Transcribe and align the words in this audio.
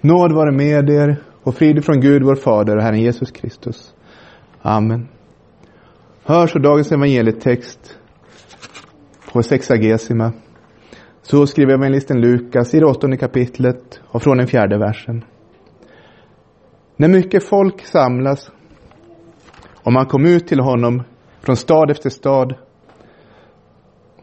Nåd 0.00 0.32
vare 0.32 0.52
med 0.52 0.90
er 0.90 1.16
och 1.42 1.54
frid 1.54 1.84
från 1.84 2.00
Gud 2.00 2.22
vår 2.22 2.34
Fader 2.34 2.76
och 2.76 2.82
Herren 2.82 3.00
Jesus 3.00 3.30
Kristus. 3.30 3.94
Amen. 4.62 5.08
Hör 6.24 6.46
så 6.46 6.58
dagens 6.58 6.92
evangelietext 6.92 7.98
på 9.32 9.42
sexagesima. 9.42 10.32
Så 11.22 11.46
skriver 11.46 11.72
evangelisten 11.72 12.20
Lukas 12.20 12.74
i 12.74 12.80
det 12.80 12.86
åttonde 12.86 13.16
kapitlet 13.16 14.00
och 14.06 14.22
från 14.22 14.36
den 14.36 14.46
fjärde 14.46 14.78
versen. 14.78 15.24
När 16.96 17.08
mycket 17.08 17.44
folk 17.44 17.84
samlas 17.86 18.50
och 19.82 19.92
man 19.92 20.06
kom 20.06 20.26
ut 20.26 20.46
till 20.46 20.60
honom 20.60 21.02
från 21.40 21.56
stad 21.56 21.90
efter 21.90 22.10
stad 22.10 22.54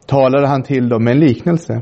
talade 0.05 0.48
han 0.48 0.64
till 0.64 0.89
dem 0.89 1.04
med 1.04 1.14
en 1.14 1.20
liknelse. 1.20 1.82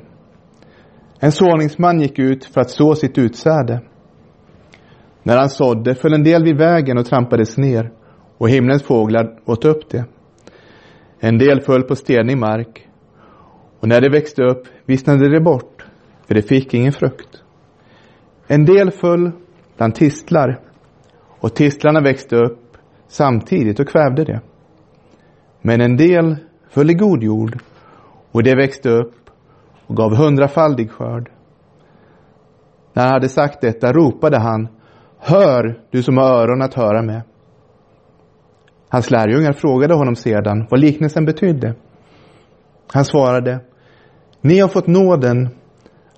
En 1.19 1.31
såningsman 1.31 2.01
gick 2.01 2.19
ut 2.19 2.45
för 2.45 2.61
att 2.61 2.69
så 2.69 2.95
sitt 2.95 3.17
utsäde. 3.17 3.81
När 5.23 5.37
han 5.37 5.49
sådde 5.49 5.95
föll 5.95 6.13
en 6.13 6.23
del 6.23 6.43
vid 6.43 6.57
vägen 6.57 6.97
och 6.97 7.05
trampades 7.05 7.57
ner 7.57 7.91
och 8.37 8.49
himlens 8.49 8.83
fåglar 8.83 9.39
åt 9.45 9.65
upp 9.65 9.89
det. 9.89 10.05
En 11.19 11.37
del 11.37 11.61
föll 11.61 11.83
på 11.83 11.95
stenig 11.95 12.37
mark 12.37 12.87
och 13.79 13.87
när 13.87 14.01
det 14.01 14.09
växte 14.09 14.43
upp 14.43 14.67
vissnade 14.85 15.29
det 15.29 15.41
bort 15.41 15.85
för 16.27 16.35
det 16.35 16.41
fick 16.41 16.73
ingen 16.73 16.91
frukt. 16.91 17.43
En 18.47 18.65
del 18.65 18.91
föll 18.91 19.31
bland 19.77 19.95
tistlar 19.95 20.59
och 21.39 21.55
tistlarna 21.55 22.01
växte 22.01 22.35
upp 22.35 22.77
samtidigt 23.07 23.79
och 23.79 23.87
kvävde 23.87 24.23
det. 24.23 24.41
Men 25.61 25.81
en 25.81 25.97
del 25.97 26.35
föll 26.69 26.89
i 26.89 26.93
god 26.93 27.23
jord 27.23 27.59
och 28.31 28.43
det 28.43 28.55
växte 28.55 28.89
upp 28.89 29.14
och 29.87 29.95
gav 29.95 30.15
hundrafaldig 30.15 30.91
skörd. 30.91 31.31
När 32.93 33.03
han 33.03 33.11
hade 33.11 33.29
sagt 33.29 33.61
detta 33.61 33.93
ropade 33.93 34.39
han 34.39 34.67
Hör, 35.19 35.79
du 35.91 36.03
som 36.03 36.17
har 36.17 36.25
öron 36.25 36.61
att 36.61 36.73
höra 36.73 37.01
med. 37.01 37.21
Hans 38.89 39.11
lärjungar 39.11 39.53
frågade 39.53 39.93
honom 39.93 40.15
sedan 40.15 40.67
vad 40.69 40.79
liknelsen 40.79 41.25
betydde. 41.25 41.75
Han 42.93 43.05
svarade 43.05 43.59
Ni 44.41 44.59
har 44.59 44.67
fått 44.67 44.87
nåden 44.87 45.49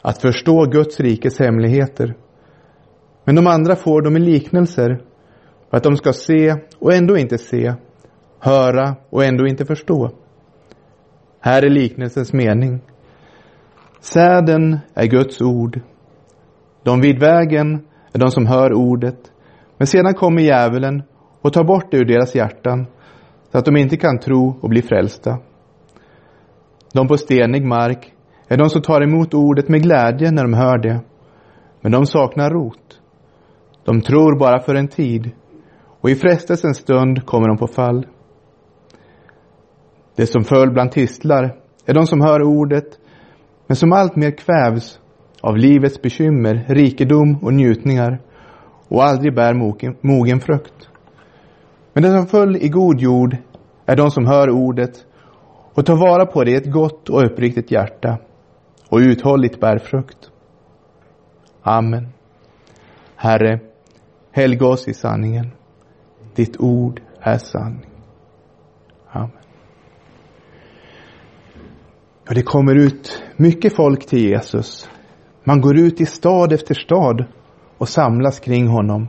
att 0.02 0.22
förstå 0.22 0.66
Guds 0.66 1.00
rikes 1.00 1.39
hemligheter. 1.39 2.16
Men 3.23 3.36
de 3.36 3.47
andra 3.47 3.75
får 3.75 4.02
dem 4.02 4.17
i 4.17 4.19
liknelser 4.19 5.02
för 5.69 5.78
att 5.78 5.84
de 5.84 5.97
ska 5.97 6.13
se 6.13 6.56
och 6.80 6.94
ändå 6.94 7.17
inte 7.17 7.38
se, 7.38 7.73
höra 8.39 8.95
och 9.09 9.23
ändå 9.23 9.47
inte 9.47 9.66
förstå. 9.66 10.11
Här 11.39 11.66
är 11.66 11.69
liknelsens 11.69 12.34
mening. 12.34 12.81
Säden 14.13 14.80
är 14.94 15.05
Guds 15.05 15.41
ord. 15.41 15.80
De 16.83 17.02
vid 17.02 17.19
vägen 17.19 17.86
är 18.13 18.19
de 18.19 18.31
som 18.31 18.45
hör 18.45 18.73
ordet. 18.73 19.31
Men 19.77 19.88
sedan 19.88 20.13
kommer 20.13 20.41
djävulen 20.41 21.03
och 21.41 21.53
tar 21.53 21.63
bort 21.63 21.91
det 21.91 21.97
ur 21.97 22.05
deras 22.05 22.35
hjärtan 22.35 22.88
så 23.52 23.58
att 23.58 23.66
de 23.66 23.78
inte 23.78 23.97
kan 23.97 24.19
tro 24.19 24.59
och 24.61 24.69
bli 24.69 24.81
frälsta. 24.81 25.39
De 26.94 27.08
på 27.08 27.17
stenig 27.17 27.66
mark 27.66 28.13
är 28.47 28.58
de 28.58 28.69
som 28.69 28.81
tar 28.81 29.02
emot 29.02 29.33
ordet 29.33 29.69
med 29.69 29.81
glädje 29.81 30.31
när 30.31 30.44
de 30.44 30.53
hör 30.53 30.78
det. 30.78 31.00
Men 31.81 31.91
de 31.91 32.05
saknar 32.05 32.50
rot. 32.50 33.02
De 33.85 34.02
tror 34.02 34.39
bara 34.39 34.59
för 34.59 34.75
en 34.75 34.88
tid 34.88 35.31
och 36.02 36.09
i 36.09 36.16
frestelsens 36.16 36.78
stund 36.78 37.25
kommer 37.25 37.47
de 37.47 37.58
på 37.58 37.67
fall. 37.67 38.08
Det 40.16 40.28
som 40.28 40.44
föll 40.44 40.72
bland 40.72 40.91
tistlar 40.91 41.55
är 41.85 41.94
de 41.94 42.08
som 42.08 42.22
hör 42.22 42.41
ordet 42.41 43.00
men 43.67 43.75
som 43.75 43.93
alltmer 43.93 44.31
kvävs 44.31 44.99
av 45.41 45.57
livets 45.57 46.01
bekymmer, 46.01 46.65
rikedom 46.67 47.37
och 47.41 47.53
njutningar 47.53 48.21
och 48.87 49.03
aldrig 49.03 49.35
bär 49.35 49.53
mogen, 50.01 50.39
frukt. 50.39 50.89
Men 51.93 52.03
den 52.03 52.11
som 52.11 52.27
föll 52.27 52.55
i 52.55 52.69
god 52.69 52.99
jord 52.99 53.38
är 53.85 53.95
de 53.95 54.11
som 54.11 54.25
hör 54.25 54.49
ordet 54.49 55.06
och 55.73 55.85
tar 55.85 55.95
vara 55.95 56.25
på 56.25 56.44
det 56.44 56.51
i 56.51 56.56
ett 56.56 56.72
gott 56.72 57.09
och 57.09 57.25
uppriktigt 57.25 57.72
hjärta 57.72 58.17
och 58.89 58.97
uthålligt 58.97 59.59
bär 59.59 59.77
frukt. 59.77 60.31
Amen. 61.61 62.07
Herre, 63.16 63.59
helga 64.31 64.67
oss 64.67 64.88
i 64.88 64.94
sanningen. 64.94 65.51
Ditt 66.35 66.57
ord 66.59 67.01
är 67.22 67.38
sanning. 67.38 67.87
Ja, 72.27 72.33
det 72.33 72.41
kommer 72.41 72.75
ut 72.75 73.23
mycket 73.38 73.75
folk 73.75 74.05
till 74.05 74.19
Jesus. 74.19 74.89
Man 75.43 75.61
går 75.61 75.77
ut 75.77 76.01
i 76.01 76.05
stad 76.05 76.53
efter 76.53 76.75
stad 76.75 77.25
och 77.77 77.89
samlas 77.89 78.39
kring 78.39 78.67
honom. 78.67 79.07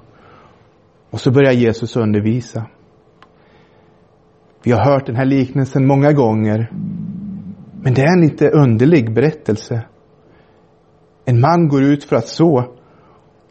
Och 1.11 1.21
så 1.21 1.31
börjar 1.31 1.53
Jesus 1.53 1.97
undervisa. 1.97 2.67
Vi 4.65 4.73
har 4.73 4.85
hört 4.85 5.07
den 5.07 5.17
här 5.17 5.25
liknelsen 5.25 5.87
många 5.87 6.13
gånger. 6.13 6.71
Men 7.83 7.95
det 7.95 8.03
är 8.03 8.13
en 8.13 8.21
lite 8.21 8.49
underlig 8.49 9.15
berättelse. 9.15 9.83
En 11.25 11.41
man 11.41 11.69
går 11.69 11.83
ut 11.83 12.05
för 12.05 12.17
att 12.17 12.29
så. 12.29 12.75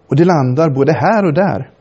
Och 0.08 0.16
det 0.16 0.26
landar 0.26 0.70
både 0.70 0.94
här 0.94 1.26
och 1.26 1.34
där. 1.34 1.72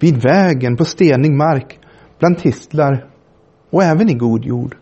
Vid 0.00 0.22
vägen, 0.22 0.76
på 0.76 0.84
stenig 0.84 1.32
mark, 1.32 1.78
bland 2.18 2.38
tistlar 2.38 3.10
och 3.70 3.82
även 3.82 4.10
i 4.10 4.14
god 4.14 4.44
jord. 4.44 4.76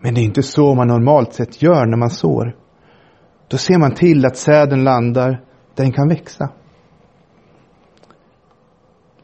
Men 0.00 0.14
det 0.14 0.20
är 0.20 0.24
inte 0.24 0.42
så 0.42 0.74
man 0.74 0.88
normalt 0.88 1.32
sett 1.32 1.62
gör 1.62 1.86
när 1.86 1.96
man 1.96 2.10
sår. 2.10 2.56
Då 3.48 3.56
ser 3.56 3.78
man 3.78 3.94
till 3.94 4.26
att 4.26 4.36
säden 4.36 4.84
landar 4.84 5.30
där 5.74 5.84
den 5.84 5.92
kan 5.92 6.08
växa. 6.08 6.50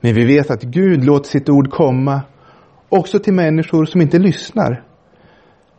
Men 0.01 0.15
vi 0.15 0.25
vet 0.25 0.51
att 0.51 0.63
Gud 0.63 1.05
låter 1.05 1.29
sitt 1.29 1.49
ord 1.49 1.71
komma 1.71 2.23
också 2.89 3.19
till 3.19 3.35
människor 3.35 3.85
som 3.85 4.01
inte 4.01 4.19
lyssnar. 4.19 4.85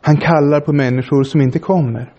Han 0.00 0.16
kallar 0.16 0.60
på 0.60 0.72
människor 0.72 1.24
som 1.24 1.40
inte 1.40 1.58
kommer. 1.58 2.12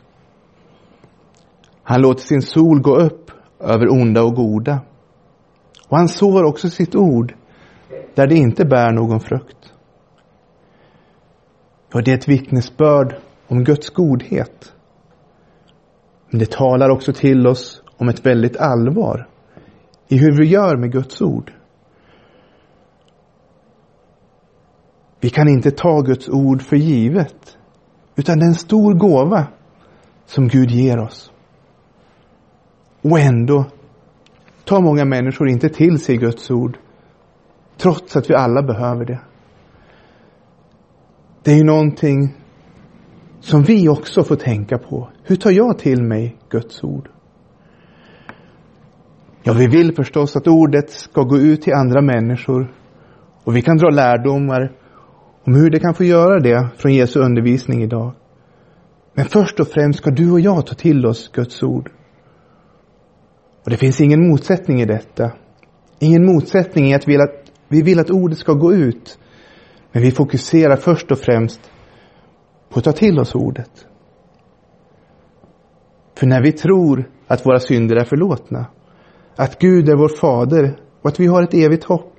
Han 1.84 2.02
låter 2.02 2.22
sin 2.22 2.42
sol 2.42 2.82
gå 2.82 2.96
upp 2.96 3.32
över 3.60 3.92
onda 3.92 4.24
och 4.24 4.36
goda. 4.36 4.80
Och 5.90 5.98
han 5.98 6.10
sår 6.10 6.44
också 6.44 6.70
sitt 6.70 6.96
ord 6.96 7.34
där 8.16 8.28
det 8.28 8.36
inte 8.36 8.66
bär 8.66 8.92
någon 8.92 9.20
frukt. 9.20 9.67
Ja, 11.94 12.02
det 12.02 12.12
är 12.12 12.18
ett 12.18 12.28
vittnesbörd 12.28 13.16
om 13.48 13.64
Guds 13.64 13.90
godhet. 13.90 14.74
Men 16.30 16.40
det 16.40 16.52
talar 16.52 16.90
också 16.90 17.14
till 17.14 17.48
oss 17.48 17.82
om 17.98 18.10
ett 18.10 18.26
väldigt 18.26 18.58
allvar 18.58 19.28
i 20.08 20.18
hur 20.18 20.38
vi 20.38 20.46
gör 20.46 20.78
med 20.78 20.92
Guds 20.92 21.22
ord. 21.22 21.54
Vi 25.20 25.30
kan 25.30 25.48
inte 25.48 25.72
ta 25.72 26.02
Guds 26.02 26.30
ord 26.30 26.62
för 26.62 26.76
givet, 26.76 27.58
utan 28.16 28.40
det 28.40 28.46
är 28.46 28.48
en 28.48 28.56
stor 28.56 28.94
gåva 28.94 29.48
som 30.26 30.48
Gud 30.48 30.72
ger 30.72 31.00
oss. 31.00 31.32
Och 33.02 33.20
ändå 33.20 33.66
tar 34.64 34.82
många 34.82 35.06
människor 35.06 35.50
inte 35.50 35.70
till 35.70 36.00
sig 36.00 36.18
Guds 36.18 36.52
ord, 36.52 36.78
trots 37.78 38.16
att 38.16 38.30
vi 38.30 38.36
alla 38.36 38.64
behöver 38.64 39.06
det. 39.06 39.20
Det 41.48 41.54
är 41.54 41.58
ju 41.58 41.64
någonting 41.64 42.34
som 43.40 43.64
vi 43.64 43.90
också 43.90 44.24
får 44.24 44.36
tänka 44.36 44.78
på. 44.78 45.10
Hur 45.24 45.36
tar 45.36 45.52
jag 45.52 45.80
till 45.80 46.04
mig 46.04 46.38
Guds 46.50 46.84
ord? 46.84 47.10
Ja, 49.44 49.54
vi 49.54 49.68
vill 49.68 49.96
förstås 49.96 50.36
att 50.36 50.48
ordet 50.48 50.90
ska 50.90 51.22
gå 51.22 51.38
ut 51.38 51.62
till 51.62 51.74
andra 51.74 52.02
människor 52.02 52.74
och 53.44 53.56
vi 53.56 53.62
kan 53.62 53.78
dra 53.78 53.90
lärdomar 53.90 54.72
om 55.44 55.56
hur 55.56 55.70
det 55.70 55.80
kan 55.80 55.94
få 55.94 56.04
göra 56.04 56.40
det 56.40 56.68
från 56.78 56.94
Jesu 56.94 57.20
undervisning 57.20 57.84
idag. 57.84 58.14
Men 59.14 59.26
först 59.26 59.60
och 59.60 59.68
främst 59.68 60.00
ska 60.00 60.12
du 60.12 60.32
och 60.32 60.40
jag 60.40 60.66
ta 60.66 60.76
till 60.76 61.06
oss 61.06 61.32
Guds 61.34 61.64
ord. 61.64 61.92
Och 63.64 63.70
det 63.70 63.78
finns 63.78 64.02
ingen 64.02 64.28
motsättning 64.28 64.82
i 64.82 64.86
detta. 64.86 65.32
Ingen 66.00 66.26
motsättning 66.26 66.90
i 66.90 66.94
att 66.94 67.08
vi 67.08 67.12
vill 67.12 67.22
att, 67.22 67.52
vi 67.68 67.82
vill 67.82 68.00
att 68.00 68.10
ordet 68.10 68.38
ska 68.38 68.54
gå 68.54 68.74
ut. 68.74 69.20
Men 69.92 70.02
vi 70.02 70.12
fokuserar 70.12 70.76
först 70.76 71.12
och 71.12 71.20
främst 71.20 71.72
på 72.70 72.80
att 72.80 72.86
ta 72.86 72.92
till 72.92 73.20
oss 73.20 73.36
ordet. 73.36 73.88
För 76.18 76.28
när 76.28 76.42
vi 76.42 76.52
tror 76.52 77.10
att 77.28 77.46
våra 77.46 77.60
synder 77.60 77.96
är 77.96 78.06
förlåtna, 78.06 78.66
att 79.36 79.60
Gud 79.60 79.90
är 79.90 79.96
vår 79.96 80.10
fader 80.10 80.80
och 81.02 81.10
att 81.10 81.20
vi 81.20 81.28
har 81.28 81.44
ett 81.44 81.54
evigt 81.54 81.84
hopp, 81.84 82.14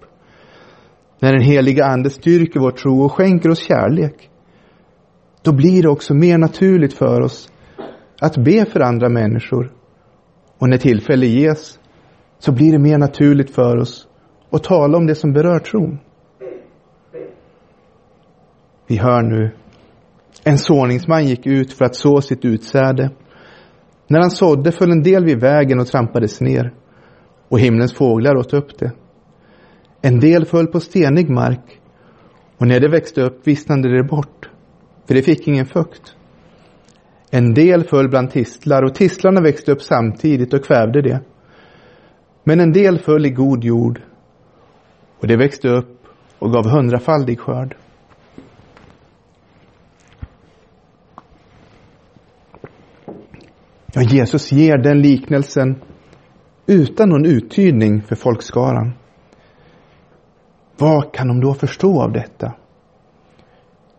när 1.20 1.32
den 1.32 1.42
heliga 1.42 1.84
Ande 1.86 2.10
styrker 2.10 2.60
vår 2.60 2.70
tro 2.70 3.04
och 3.04 3.12
skänker 3.12 3.50
oss 3.50 3.58
kärlek, 3.58 4.30
då 5.42 5.52
blir 5.52 5.82
det 5.82 5.88
också 5.88 6.14
mer 6.14 6.38
naturligt 6.38 6.94
för 6.94 7.20
oss 7.20 7.50
att 8.20 8.36
be 8.36 8.64
för 8.64 8.80
andra 8.80 9.08
människor. 9.08 9.72
Och 10.58 10.68
när 10.68 10.78
tillfälle 10.78 11.26
ges 11.26 11.78
så 12.38 12.52
blir 12.52 12.72
det 12.72 12.78
mer 12.78 12.98
naturligt 12.98 13.50
för 13.50 13.76
oss 13.76 14.08
att 14.50 14.64
tala 14.64 14.98
om 14.98 15.06
det 15.06 15.14
som 15.14 15.32
berör 15.32 15.58
tron. 15.58 15.98
Vi 18.88 18.96
hör 18.96 19.22
nu. 19.22 19.50
En 20.44 20.58
såningsman 20.58 21.26
gick 21.26 21.46
ut 21.46 21.72
för 21.72 21.84
att 21.84 21.94
så 21.94 22.20
sitt 22.20 22.44
utsäde. 22.44 23.10
När 24.06 24.20
han 24.20 24.30
sådde 24.30 24.72
föll 24.72 24.90
en 24.90 25.02
del 25.02 25.24
vid 25.24 25.40
vägen 25.40 25.80
och 25.80 25.86
trampades 25.86 26.40
ner 26.40 26.74
och 27.48 27.60
himlens 27.60 27.94
fåglar 27.94 28.36
åt 28.36 28.52
upp 28.52 28.78
det. 28.78 28.92
En 30.02 30.20
del 30.20 30.44
föll 30.44 30.66
på 30.66 30.80
stenig 30.80 31.30
mark 31.30 31.80
och 32.58 32.66
när 32.66 32.80
det 32.80 32.88
växte 32.88 33.22
upp 33.22 33.46
vissnade 33.46 33.96
det 33.96 34.04
bort, 34.04 34.50
för 35.06 35.14
det 35.14 35.22
fick 35.22 35.48
ingen 35.48 35.66
fukt. 35.66 36.14
En 37.30 37.54
del 37.54 37.84
föll 37.84 38.08
bland 38.08 38.30
tistlar 38.30 38.82
och 38.82 38.94
tistlarna 38.94 39.40
växte 39.40 39.72
upp 39.72 39.82
samtidigt 39.82 40.54
och 40.54 40.64
kvävde 40.64 41.02
det. 41.02 41.20
Men 42.44 42.60
en 42.60 42.72
del 42.72 42.98
föll 42.98 43.26
i 43.26 43.30
god 43.30 43.64
jord 43.64 44.02
och 45.20 45.26
det 45.26 45.36
växte 45.36 45.68
upp 45.68 46.02
och 46.38 46.52
gav 46.52 46.68
hundrafaldig 46.68 47.40
skörd. 47.40 47.76
Ja, 53.98 54.04
Jesus 54.04 54.52
ger 54.52 54.78
den 54.78 55.02
liknelsen 55.02 55.82
utan 56.66 57.08
någon 57.08 57.26
uttydning 57.26 58.02
för 58.02 58.16
folkskaran. 58.16 58.92
Vad 60.76 61.14
kan 61.14 61.28
de 61.28 61.40
då 61.40 61.54
förstå 61.54 62.02
av 62.02 62.12
detta? 62.12 62.54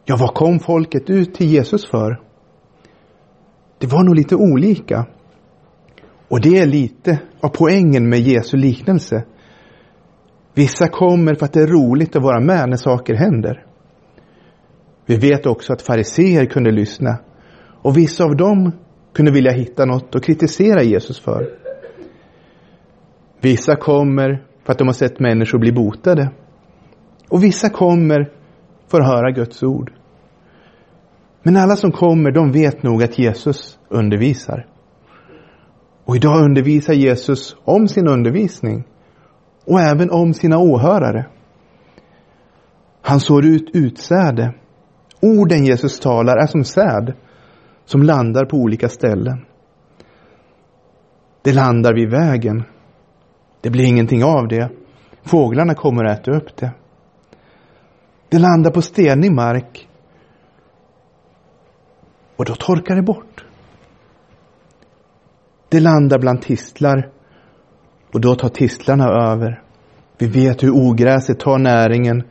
Ja, 0.05 0.17
vad 0.19 0.33
kom 0.33 0.59
folket 0.59 1.09
ut 1.09 1.33
till 1.33 1.47
Jesus 1.47 1.89
för? 1.89 2.21
Det 3.77 3.87
var 3.87 4.03
nog 4.03 4.15
lite 4.15 4.35
olika. 4.35 5.05
Och 6.27 6.41
det 6.41 6.59
är 6.59 6.65
lite 6.65 7.19
av 7.41 7.49
poängen 7.49 8.09
med 8.09 8.19
Jesu 8.19 8.57
liknelse. 8.57 9.23
Vissa 10.53 10.87
kommer 10.87 11.35
för 11.35 11.45
att 11.45 11.53
det 11.53 11.61
är 11.61 11.67
roligt 11.67 12.15
att 12.15 12.23
vara 12.23 12.39
med 12.39 12.69
när 12.69 12.77
saker 12.77 13.15
händer. 13.15 13.65
Vi 15.05 15.17
vet 15.17 15.45
också 15.45 15.73
att 15.73 15.81
fariseer 15.81 16.45
kunde 16.45 16.71
lyssna 16.71 17.17
och 17.81 17.97
vissa 17.97 18.23
av 18.23 18.35
dem 18.35 18.71
kunde 19.13 19.31
vilja 19.31 19.51
hitta 19.51 19.85
något 19.85 20.15
att 20.15 20.23
kritisera 20.23 20.83
Jesus 20.83 21.19
för. 21.19 21.49
Vissa 23.41 23.75
kommer 23.75 24.43
för 24.63 24.71
att 24.71 24.77
de 24.77 24.87
har 24.87 24.93
sett 24.93 25.19
människor 25.19 25.59
bli 25.59 25.71
botade. 25.71 26.31
Och 27.29 27.43
vissa 27.43 27.69
kommer 27.69 28.29
för 28.87 29.01
att 29.01 29.07
höra 29.07 29.31
Guds 29.31 29.63
ord. 29.63 29.93
Men 31.43 31.57
alla 31.57 31.75
som 31.75 31.91
kommer, 31.91 32.31
de 32.31 32.51
vet 32.51 32.83
nog 32.83 33.03
att 33.03 33.19
Jesus 33.19 33.79
undervisar. 33.89 34.67
Och 36.05 36.15
idag 36.15 36.43
undervisar 36.43 36.93
Jesus 36.93 37.55
om 37.63 37.87
sin 37.87 38.07
undervisning 38.07 38.83
och 39.65 39.81
även 39.81 40.11
om 40.11 40.33
sina 40.33 40.57
åhörare. 40.57 41.25
Han 43.01 43.19
sår 43.19 43.45
ut 43.45 43.69
utsäde. 43.73 44.53
Orden 45.21 45.65
Jesus 45.65 45.99
talar 45.99 46.37
är 46.37 46.47
som 46.47 46.63
säd 46.63 47.13
som 47.89 48.03
landar 48.03 48.45
på 48.45 48.57
olika 48.57 48.89
ställen. 48.89 49.45
Det 51.41 51.53
landar 51.53 51.93
vid 51.93 52.09
vägen. 52.09 52.63
Det 53.61 53.69
blir 53.69 53.85
ingenting 53.85 54.23
av 54.23 54.47
det. 54.47 54.69
Fåglarna 55.23 55.75
kommer 55.75 56.05
att 56.05 56.19
äta 56.19 56.31
upp 56.31 56.55
det. 56.55 56.71
Det 58.29 58.39
landar 58.39 58.71
på 58.71 58.81
stenig 58.81 59.31
mark. 59.31 59.87
Och 62.35 62.45
då 62.45 62.55
torkar 62.55 62.95
det 62.95 63.01
bort. 63.01 63.45
Det 65.69 65.79
landar 65.79 66.19
bland 66.19 66.41
tistlar. 66.41 67.09
Och 68.13 68.21
då 68.21 68.35
tar 68.35 68.49
tistlarna 68.49 69.07
över. 69.07 69.61
Vi 70.17 70.27
vet 70.27 70.63
hur 70.63 70.71
ogräset 70.71 71.39
tar 71.39 71.57
näringen 71.57 72.23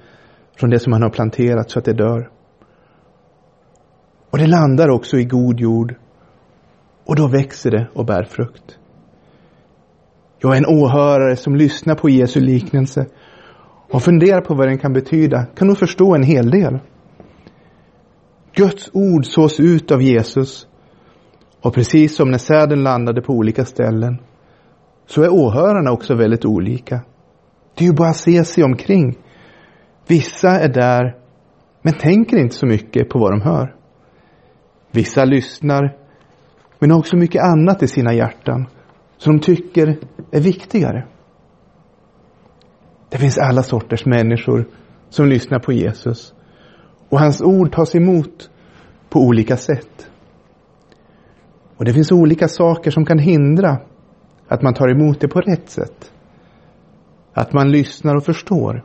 från 0.57 0.71
det 0.71 0.79
som 0.79 0.91
man 0.91 1.03
har 1.03 1.11
planterat 1.11 1.71
så 1.71 1.79
att 1.79 1.85
det 1.85 1.93
dör. 1.93 2.38
Och 4.31 4.39
det 4.39 4.47
landar 4.47 4.89
också 4.89 5.17
i 5.17 5.25
god 5.25 5.61
jord. 5.61 5.95
Och 7.05 7.17
då 7.17 7.27
växer 7.27 7.71
det 7.71 7.89
och 7.95 8.05
bär 8.05 8.25
frukt. 8.25 8.79
Jag 10.39 10.53
är 10.53 10.57
en 10.57 10.67
åhörare 10.67 11.37
som 11.37 11.57
lyssnar 11.57 11.95
på 11.95 12.11
Jesu 12.11 12.41
liknelse 12.41 13.07
och 13.91 14.03
funderar 14.03 14.41
på 14.41 14.55
vad 14.55 14.69
den 14.69 14.79
kan 14.79 14.93
betyda, 14.93 15.47
kan 15.47 15.69
nog 15.69 15.79
förstå 15.79 16.15
en 16.15 16.23
hel 16.23 16.51
del. 16.51 16.79
Guds 18.55 18.91
ord 18.93 19.27
sås 19.27 19.61
ut 19.61 19.91
av 19.91 20.03
Jesus 20.03 20.67
och 21.63 21.75
precis 21.75 22.17
som 22.17 22.31
när 22.31 22.39
säden 22.39 22.83
landade 22.83 23.23
på 23.23 23.33
olika 23.33 23.65
ställen 23.65 24.19
så 25.07 25.23
är 25.23 25.33
åhörarna 25.33 25.93
också 25.93 26.15
väldigt 26.15 26.45
olika. 26.45 27.01
Det 27.75 27.85
är 27.85 27.89
ju 27.89 27.95
bara 27.95 28.09
att 28.09 28.17
se 28.17 28.45
sig 28.45 28.65
omkring. 28.65 29.19
Vissa 30.07 30.51
är 30.51 30.69
där 30.69 31.17
men 31.83 31.95
tänker 31.95 32.37
inte 32.37 32.55
så 32.55 32.67
mycket 32.67 33.09
på 33.09 33.19
vad 33.19 33.33
de 33.33 33.41
hör. 33.41 33.78
Vissa 34.91 35.25
lyssnar, 35.25 35.97
men 36.79 36.91
har 36.91 36.99
också 36.99 37.17
mycket 37.17 37.43
annat 37.43 37.83
i 37.83 37.89
sina 37.89 38.15
hjärtan 38.15 38.67
som 39.17 39.37
de 39.37 39.43
tycker 39.43 39.99
är 40.31 40.41
viktigare. 40.41 41.07
Det 43.09 43.19
finns 43.19 43.39
alla 43.39 43.63
sorters 43.63 44.07
människor 44.07 44.69
som 45.09 45.27
lyssnar 45.27 45.59
på 45.59 45.73
Jesus. 45.73 46.35
Och 47.09 47.21
hans 47.21 47.43
ord 47.43 47.73
tas 47.73 47.95
emot 47.95 48.51
på 49.09 49.21
olika 49.21 49.57
sätt. 49.57 50.11
Och 51.77 51.85
det 51.85 51.93
finns 51.93 52.13
olika 52.13 52.49
saker 52.49 52.91
som 52.91 53.05
kan 53.05 53.19
hindra 53.19 53.79
att 54.49 54.63
man 54.63 54.75
tar 54.75 54.89
emot 54.89 55.21
det 55.21 55.29
på 55.29 55.41
rätt 55.41 55.71
sätt. 55.71 56.13
Att 57.33 57.53
man 57.53 57.71
lyssnar 57.71 58.17
och 58.17 58.25
förstår. 58.25 58.85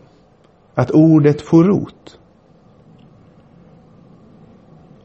Att 0.76 0.92
ordet 0.92 1.42
får 1.42 1.64
rot. 1.64 2.20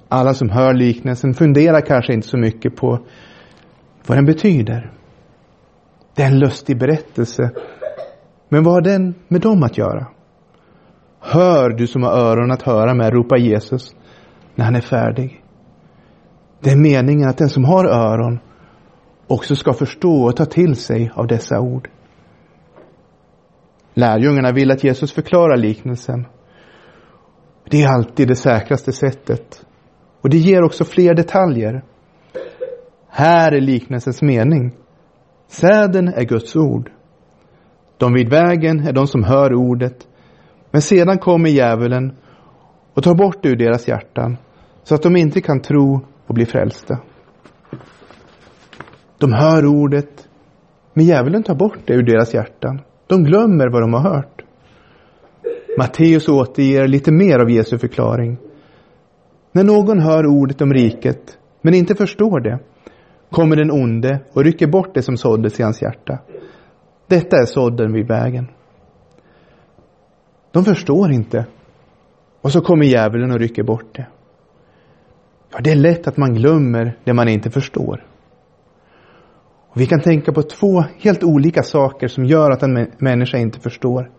Alla 0.09 0.35
som 0.35 0.51
hör 0.51 0.75
liknelsen 0.75 1.35
funderar 1.35 1.81
kanske 1.81 2.13
inte 2.13 2.29
så 2.29 2.39
mycket 2.39 2.77
på 2.77 2.99
vad 4.07 4.19
den 4.19 4.27
betyder. 4.27 4.93
Det 6.15 6.23
är 6.23 6.27
en 6.27 6.39
lustig 6.39 6.79
berättelse. 6.79 7.51
Men 8.49 8.65
vad 8.65 8.75
har 8.75 8.81
den 8.81 9.15
med 9.29 9.41
dem 9.41 9.63
att 9.63 9.79
göra? 9.79 10.07
Hör 11.21 11.71
du 11.71 11.87
som 11.87 12.03
har 12.03 12.13
öron 12.13 12.51
att 12.51 12.63
höra 12.63 12.95
med, 12.95 13.13
ropa 13.13 13.37
Jesus 13.37 13.97
när 14.55 14.65
han 14.65 14.77
är 14.77 14.81
färdig. 14.81 15.45
Det 16.61 16.71
är 16.71 16.77
meningen 16.77 17.29
att 17.29 17.39
den 17.39 17.49
som 17.49 17.65
har 17.65 17.85
öron 17.85 18.39
också 19.27 19.57
ska 19.57 19.73
förstå 19.73 20.25
och 20.25 20.37
ta 20.37 20.45
till 20.45 20.77
sig 20.77 21.11
av 21.15 21.27
dessa 21.27 21.61
ord. 21.61 21.91
Lärjungarna 23.95 24.53
vill 24.53 24.71
att 24.71 24.85
Jesus 24.85 25.13
förklarar 25.13 25.57
liknelsen. 25.57 26.27
Det 27.71 27.83
är 27.83 27.89
alltid 27.89 28.29
det 28.29 28.37
säkraste 28.37 28.93
sättet 28.93 29.67
och 30.21 30.31
det 30.31 30.37
ger 30.37 30.63
också 30.63 30.85
fler 30.85 31.15
detaljer. 31.15 31.83
Här 33.09 33.53
är 33.53 33.61
liknelsens 33.61 34.23
mening. 34.23 34.73
Säden 35.49 36.09
är 36.09 36.25
Guds 36.25 36.57
ord. 36.57 36.91
De 37.97 38.13
vid 38.13 38.29
vägen 38.29 38.81
är 38.81 38.93
de 38.93 39.07
som 39.07 39.25
hör 39.25 39.55
ordet. 39.55 40.09
Men 40.71 40.83
sedan 40.83 41.19
kommer 41.19 41.51
djävulen 41.51 42.13
och 42.95 43.03
tar 43.03 43.15
bort 43.15 43.43
det 43.43 43.49
ur 43.49 43.57
deras 43.57 43.89
hjärtan 43.89 44.37
så 44.83 44.95
att 44.95 45.03
de 45.03 45.17
inte 45.17 45.41
kan 45.41 45.61
tro 45.61 46.01
och 46.27 46.35
bli 46.35 46.47
frälsta. 46.47 46.99
De 49.19 49.33
hör 49.33 49.67
ordet, 49.67 50.29
men 50.93 51.05
djävulen 51.05 51.43
tar 51.43 51.55
bort 51.55 51.79
det 51.85 51.95
ur 51.95 52.03
deras 52.03 52.35
hjärtan. 52.35 52.81
De 53.07 53.25
glömmer 53.25 53.69
vad 53.69 53.83
de 53.83 53.95
har 53.95 54.01
hört. 54.01 54.43
Matteus 55.79 56.29
återger 56.29 56.89
lite 56.89 57.13
mer 57.13 57.39
av 57.39 57.51
Jesu 57.51 57.79
förklaring. 57.79 58.39
När 59.53 59.65
någon 59.65 60.01
hör 60.01 60.27
ordet 60.27 60.61
om 60.61 60.73
riket, 60.73 61.39
men 61.63 61.75
inte 61.75 61.95
förstår 61.95 62.41
det, 62.41 62.59
kommer 63.31 63.57
den 63.57 63.71
onde 63.71 64.21
och 64.33 64.45
rycker 64.45 64.67
bort 64.67 64.95
det 64.95 65.03
som 65.03 65.17
såddes 65.17 65.61
i 65.61 65.63
hans 65.63 65.83
hjärta. 65.83 66.19
Detta 67.07 67.37
är 67.37 67.45
sådden 67.45 67.93
vid 67.93 68.09
vägen. 68.09 68.49
De 70.51 70.65
förstår 70.65 71.13
inte. 71.13 71.47
Och 72.41 72.53
så 72.53 72.61
kommer 72.61 72.87
djävulen 72.87 73.31
och 73.31 73.39
rycker 73.39 73.63
bort 73.63 73.95
det. 73.95 74.07
Ja, 75.53 75.59
det 75.61 75.71
är 75.71 75.77
lätt 75.77 76.09
att 76.09 76.17
man 76.17 76.35
glömmer 76.35 76.99
det 77.05 77.13
man 77.13 77.29
inte 77.29 77.51
förstår. 77.51 78.07
Och 79.69 79.81
vi 79.81 79.87
kan 79.87 80.01
tänka 80.01 80.33
på 80.33 80.43
två 80.43 80.85
helt 80.99 81.25
olika 81.25 81.63
saker 81.63 82.09
som 82.09 82.25
gör 82.25 82.51
att 82.51 82.63
en 82.63 82.93
människa 82.99 83.39
inte 83.39 83.61
förstår. 83.61 84.11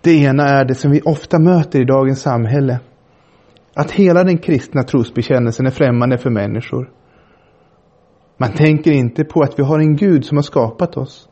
Det 0.00 0.10
ena 0.22 0.48
är 0.48 0.64
det 0.64 0.74
som 0.74 0.90
vi 0.90 1.00
ofta 1.04 1.38
möter 1.38 1.80
i 1.80 1.84
dagens 1.84 2.22
samhälle. 2.22 2.80
Att 3.74 3.90
hela 3.90 4.24
den 4.24 4.38
kristna 4.38 4.82
trosbekännelsen 4.82 5.66
är 5.66 5.70
främmande 5.70 6.18
för 6.18 6.30
människor. 6.30 6.90
Man 8.36 8.52
tänker 8.52 8.92
inte 8.92 9.24
på 9.24 9.42
att 9.42 9.58
vi 9.58 9.62
har 9.62 9.78
en 9.78 9.96
Gud 9.96 10.24
som 10.24 10.36
har 10.36 10.42
skapat 10.42 10.96
oss. 10.96 11.28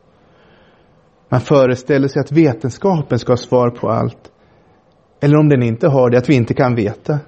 Man 1.29 1.41
föreställer 1.41 2.07
sig 2.07 2.19
att 2.19 2.31
vetenskapen 2.31 3.19
ska 3.19 3.31
ha 3.31 3.37
svar 3.37 3.69
på 3.69 3.89
allt. 3.89 4.31
Eller 5.19 5.37
om 5.37 5.49
den 5.49 5.63
inte 5.63 5.87
har 5.87 6.09
det, 6.09 6.17
att 6.17 6.29
vi 6.29 6.35
inte 6.35 6.53
kan 6.53 6.75
veta. 6.75 7.19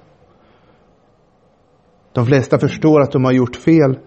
De 2.14 2.26
flesta 2.26 2.60
förstår 2.60 3.02
att 3.02 3.12
de 3.12 3.24
har 3.24 3.32
gjort 3.32 3.56
fel, 3.56 4.00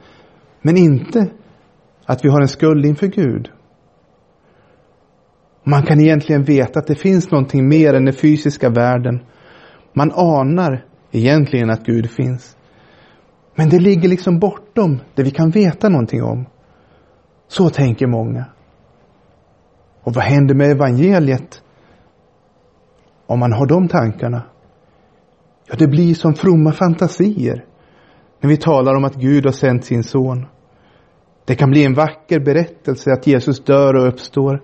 men 0.63 0.77
inte 0.77 1.27
att 2.05 2.25
vi 2.25 2.29
har 2.29 2.41
en 2.41 2.49
skuld 2.49 2.87
inför 2.87 3.07
Gud. 3.07 3.51
Man 5.65 5.83
kan 5.83 6.01
egentligen 6.01 6.45
veta 6.45 6.79
att 6.79 6.87
det 6.87 6.95
finns 6.95 7.31
någonting 7.31 7.69
mer 7.69 7.95
än 7.95 8.05
den 8.05 8.15
fysiska 8.15 8.71
världen. 8.71 9.21
Man 9.93 10.13
anar 10.13 10.85
egentligen 11.11 11.71
att 11.71 11.85
Gud 11.85 12.11
finns. 12.11 12.57
Men 13.55 13.69
det 13.69 13.79
ligger 13.79 14.09
liksom 14.09 14.39
bortom 14.39 15.01
det 15.15 15.23
vi 15.23 15.31
kan 15.31 15.51
veta 15.51 15.89
någonting 15.89 16.23
om. 16.23 16.47
Så 17.49 17.71
tänker 17.71 18.07
många. 18.07 18.45
Och 20.03 20.15
vad 20.15 20.25
händer 20.25 20.55
med 20.55 20.71
evangeliet 20.71 21.63
om 23.27 23.39
man 23.39 23.53
har 23.53 23.67
de 23.67 23.89
tankarna? 23.89 24.43
Ja, 25.69 25.75
det 25.79 25.87
blir 25.87 26.15
som 26.15 26.35
fromma 26.35 26.73
fantasier 26.73 27.65
när 28.41 28.51
vi 28.51 28.57
talar 28.57 28.95
om 28.95 29.05
att 29.05 29.15
Gud 29.15 29.45
har 29.45 29.53
sänt 29.53 29.85
sin 29.85 30.05
son. 30.05 30.47
Det 31.45 31.55
kan 31.55 31.71
bli 31.71 31.85
en 31.85 31.95
vacker 31.95 32.41
berättelse 32.41 33.13
att 33.13 33.27
Jesus 33.27 33.65
dör 33.65 33.95
och 33.95 34.09
uppstår. 34.09 34.63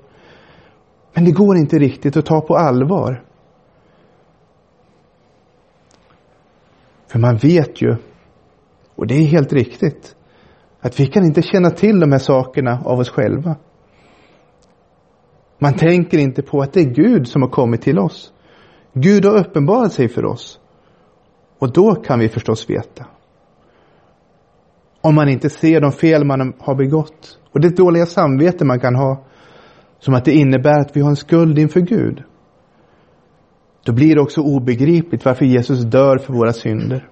Men 1.14 1.24
det 1.24 1.30
går 1.30 1.56
inte 1.56 1.78
riktigt 1.78 2.16
att 2.16 2.26
ta 2.26 2.40
på 2.40 2.56
allvar. 2.56 3.24
För 7.06 7.18
man 7.18 7.36
vet 7.36 7.82
ju, 7.82 7.96
och 8.94 9.06
det 9.06 9.14
är 9.14 9.24
helt 9.24 9.52
riktigt, 9.52 10.16
att 10.80 11.00
vi 11.00 11.06
kan 11.06 11.24
inte 11.24 11.42
känna 11.42 11.70
till 11.70 12.00
de 12.00 12.12
här 12.12 12.18
sakerna 12.18 12.82
av 12.84 12.98
oss 12.98 13.10
själva. 13.10 13.56
Man 15.58 15.74
tänker 15.74 16.18
inte 16.18 16.42
på 16.42 16.60
att 16.60 16.72
det 16.72 16.80
är 16.80 16.94
Gud 16.94 17.28
som 17.28 17.42
har 17.42 17.48
kommit 17.48 17.82
till 17.82 17.98
oss. 17.98 18.32
Gud 18.92 19.24
har 19.24 19.36
uppenbarat 19.36 19.92
sig 19.92 20.08
för 20.08 20.24
oss. 20.24 20.60
Och 21.58 21.72
då 21.72 21.94
kan 21.94 22.18
vi 22.18 22.28
förstås 22.28 22.70
veta. 22.70 23.06
Om 25.00 25.14
man 25.14 25.28
inte 25.28 25.50
ser 25.50 25.80
de 25.80 25.92
fel 25.92 26.24
man 26.24 26.54
har 26.58 26.74
begått 26.74 27.38
och 27.52 27.60
det 27.60 27.76
dåliga 27.76 28.06
samvete 28.06 28.64
man 28.64 28.80
kan 28.80 28.94
ha 28.94 29.24
som 29.98 30.14
att 30.14 30.24
det 30.24 30.32
innebär 30.32 30.80
att 30.80 30.96
vi 30.96 31.00
har 31.00 31.10
en 31.10 31.16
skuld 31.16 31.58
inför 31.58 31.80
Gud. 31.80 32.22
Då 33.84 33.92
blir 33.92 34.14
det 34.14 34.20
också 34.20 34.40
obegripligt 34.40 35.24
varför 35.24 35.44
Jesus 35.44 35.84
dör 35.84 36.18
för 36.18 36.32
våra 36.32 36.52
synder. 36.52 37.08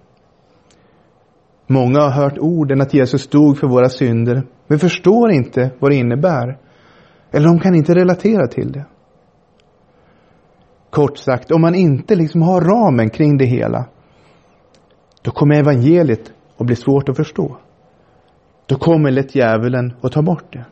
Många 1.66 2.00
har 2.00 2.10
hört 2.10 2.38
orden 2.38 2.80
att 2.80 2.94
Jesus 2.94 3.28
dog 3.28 3.58
för 3.58 3.66
våra 3.66 3.88
synder, 3.88 4.42
men 4.66 4.78
förstår 4.78 5.30
inte 5.30 5.70
vad 5.78 5.90
det 5.90 5.96
innebär. 5.96 6.58
Eller 7.30 7.46
de 7.46 7.60
kan 7.60 7.74
inte 7.74 7.94
relatera 7.94 8.46
till 8.46 8.72
det. 8.72 8.86
Kort 10.90 11.18
sagt, 11.18 11.50
om 11.50 11.60
man 11.60 11.74
inte 11.74 12.16
liksom 12.16 12.42
har 12.42 12.60
ramen 12.60 13.10
kring 13.10 13.38
det 13.38 13.44
hela, 13.44 13.84
då 15.22 15.30
kommer 15.30 15.54
evangeliet 15.54 16.32
att 16.56 16.66
bli 16.66 16.76
svårt 16.76 17.08
att 17.08 17.16
förstå. 17.16 17.56
Då 18.66 18.76
kommer 18.76 19.10
lätt 19.10 19.34
djävulen 19.34 19.94
att 20.00 20.12
ta 20.12 20.22
bort 20.22 20.52
det. 20.52 20.64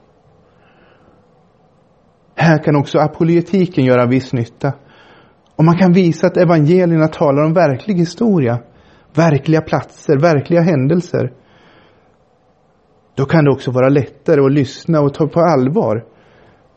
Här 2.36 2.64
kan 2.64 2.76
också 2.76 2.98
apologetiken 2.98 3.84
göra 3.84 4.06
viss 4.06 4.32
nytta. 4.32 4.72
Och 5.56 5.64
man 5.64 5.78
kan 5.78 5.92
visa 5.92 6.26
att 6.26 6.36
evangelierna 6.36 7.08
talar 7.08 7.44
om 7.44 7.52
verklig 7.52 7.94
historia, 7.94 8.58
verkliga 9.14 9.60
platser, 9.60 10.18
verkliga 10.18 10.60
händelser. 10.60 11.32
Då 13.14 13.24
kan 13.24 13.44
det 13.44 13.50
också 13.50 13.70
vara 13.70 13.88
lättare 13.88 14.40
att 14.40 14.52
lyssna 14.52 15.00
och 15.00 15.14
ta 15.14 15.26
på 15.26 15.40
allvar 15.40 16.04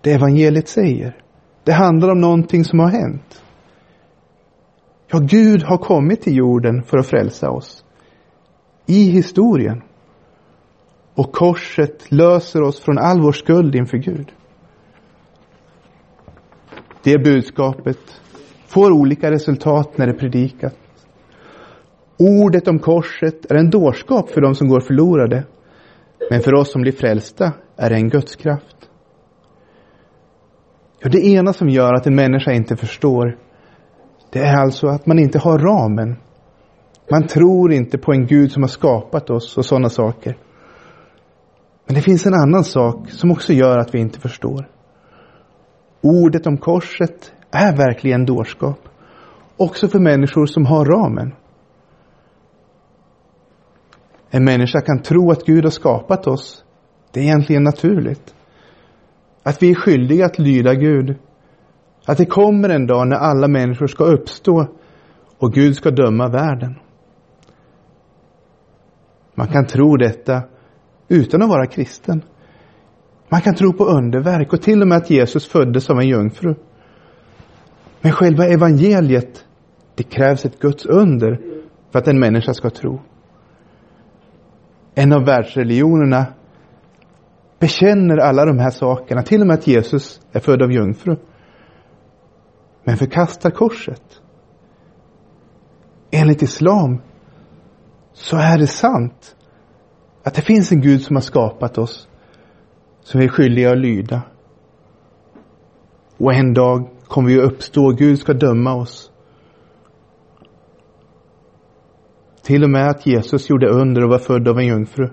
det 0.02 0.14
evangeliet 0.14 0.68
säger. 0.68 1.18
Det 1.64 1.72
handlar 1.72 2.10
om 2.10 2.22
någonting 2.22 2.64
som 2.64 2.80
har 2.80 2.90
hänt. 2.90 3.44
Ja, 5.12 5.20
Gud 5.20 5.64
har 5.64 5.78
kommit 5.78 6.22
till 6.22 6.38
jorden 6.38 6.84
för 6.84 6.98
att 6.98 7.08
frälsa 7.08 7.50
oss. 7.50 7.84
I 8.86 9.10
historien. 9.10 9.82
Och 11.16 11.32
korset 11.32 12.12
löser 12.12 12.62
oss 12.62 12.80
från 12.80 12.98
all 12.98 13.22
vår 13.22 13.32
skuld 13.32 13.76
inför 13.76 13.98
Gud. 13.98 14.32
Det 17.04 17.24
budskapet 17.24 18.22
får 18.68 18.92
olika 18.92 19.32
resultat 19.32 19.98
när 19.98 20.08
det 20.08 20.14
predikas. 20.14 20.74
Ordet 22.20 22.68
om 22.68 22.80
korset 22.80 23.52
är 23.52 23.56
en 23.56 23.70
dårskap 23.70 24.30
för 24.30 24.42
de 24.42 24.56
som 24.56 24.68
går 24.68 24.80
förlorade. 24.80 25.44
Men 26.30 26.42
för 26.42 26.54
oss 26.54 26.72
som 26.72 26.82
blir 26.82 26.92
frälsta 26.92 27.54
är 27.76 27.90
det 27.90 27.96
en 27.96 28.10
gudskraft. 28.10 28.90
Ja, 31.00 31.10
det 31.10 31.26
ena 31.26 31.54
som 31.54 31.70
gör 31.70 31.94
att 31.94 32.08
en 32.08 32.16
människa 32.16 32.52
inte 32.52 32.76
förstår, 32.76 33.38
det 34.32 34.40
är 34.40 34.58
alltså 34.58 34.88
att 34.88 35.06
man 35.06 35.20
inte 35.20 35.40
har 35.40 35.60
ramen. 35.60 36.16
Man 37.12 37.28
tror 37.28 37.74
inte 37.74 37.98
på 37.98 38.12
en 38.14 38.26
Gud 38.26 38.52
som 38.52 38.64
har 38.64 38.68
skapat 38.68 39.30
oss 39.30 39.58
och 39.58 39.66
sådana 39.66 39.90
saker. 39.90 40.38
Men 41.86 41.96
det 41.96 42.02
finns 42.02 42.26
en 42.26 42.34
annan 42.34 42.64
sak 42.64 43.12
som 43.12 43.32
också 43.32 43.54
gör 43.54 43.78
att 43.78 43.96
vi 43.96 44.00
inte 44.00 44.20
förstår. 44.20 44.70
Ordet 46.02 46.48
om 46.48 46.58
korset 46.58 47.34
är 47.52 47.78
verkligen 47.78 48.26
dårskap. 48.26 48.80
Också 49.58 49.88
för 49.88 50.00
människor 50.00 50.46
som 50.46 50.66
har 50.66 50.86
ramen. 50.86 51.34
En 54.30 54.44
människa 54.44 54.82
kan 54.82 55.02
tro 55.02 55.32
att 55.32 55.46
Gud 55.46 55.64
har 55.64 55.72
skapat 55.72 56.28
oss. 56.28 56.64
Det 57.12 57.20
är 57.20 57.24
egentligen 57.24 57.64
naturligt. 57.64 58.36
Att 59.44 59.64
vi 59.64 59.72
är 59.72 59.76
skyldiga 59.76 60.26
att 60.26 60.40
lyda 60.40 60.74
Gud. 60.74 61.16
Att 62.06 62.18
det 62.18 62.26
kommer 62.26 62.70
en 62.70 62.88
dag 62.88 63.08
när 63.08 63.16
alla 63.16 63.48
människor 63.48 63.88
ska 63.88 64.04
uppstå 64.04 64.68
och 65.38 65.54
Gud 65.54 65.76
ska 65.76 65.92
döma 65.92 66.28
världen. 66.28 66.76
Man 69.36 69.48
kan 69.48 69.66
tro 69.66 69.98
detta 69.98 70.42
utan 71.08 71.42
att 71.42 71.50
vara 71.50 71.66
kristen. 71.66 72.22
Man 73.30 73.42
kan 73.42 73.56
tro 73.56 73.74
på 73.74 73.86
underverk 73.86 74.54
och 74.54 74.62
till 74.62 74.82
och 74.82 74.88
med 74.88 74.98
att 74.98 75.10
Jesus 75.10 75.48
föddes 75.48 75.90
av 75.90 76.00
en 76.00 76.08
jungfru. 76.08 76.56
Men 78.02 78.12
själva 78.12 78.46
evangeliet, 78.46 79.46
det 79.96 80.04
krävs 80.04 80.46
ett 80.46 80.60
Guds 80.60 80.86
under 80.86 81.40
för 81.92 82.00
att 82.00 82.08
en 82.08 82.20
människa 82.20 82.54
ska 82.54 82.70
tro. 82.70 83.02
En 84.96 85.14
av 85.14 85.26
världsreligionerna 85.26 86.26
bekänner 87.60 88.18
alla 88.18 88.46
de 88.46 88.60
här 88.60 88.70
sakerna, 88.70 89.22
till 89.24 89.42
och 89.42 89.48
med 89.48 89.54
att 89.54 89.68
Jesus 89.68 90.22
är 90.32 90.40
född 90.40 90.62
av 90.62 90.72
jungfru. 90.72 91.16
Men 92.84 92.98
förkastar 92.98 93.50
korset. 93.50 94.22
Enligt 96.12 96.42
islam 96.42 97.02
så 98.14 98.38
är 98.38 98.58
det 98.58 98.68
sant 98.68 99.36
att 100.24 100.34
det 100.34 100.42
finns 100.42 100.72
en 100.72 100.82
Gud 100.82 101.02
som 101.02 101.16
har 101.16 101.22
skapat 101.22 101.78
oss 101.78 102.10
som 103.08 103.20
vi 103.20 103.26
är 103.26 103.30
skyldiga 103.30 103.72
att 103.72 103.78
lyda. 103.78 104.22
Och 106.18 106.34
en 106.34 106.54
dag 106.54 106.90
kommer 107.08 107.30
vi 107.30 107.40
att 107.40 107.52
uppstå 107.52 107.90
Gud 107.90 108.20
ska 108.20 108.34
döma 108.34 108.76
oss. 108.76 109.12
Till 112.42 112.64
och 112.64 112.70
med 112.70 112.90
att 112.90 113.06
Jesus 113.06 113.50
gjorde 113.50 113.70
under 113.70 114.04
och 114.04 114.10
var 114.10 114.18
född 114.18 114.48
av 114.48 114.60
en 114.60 114.66
jungfru. 114.66 115.10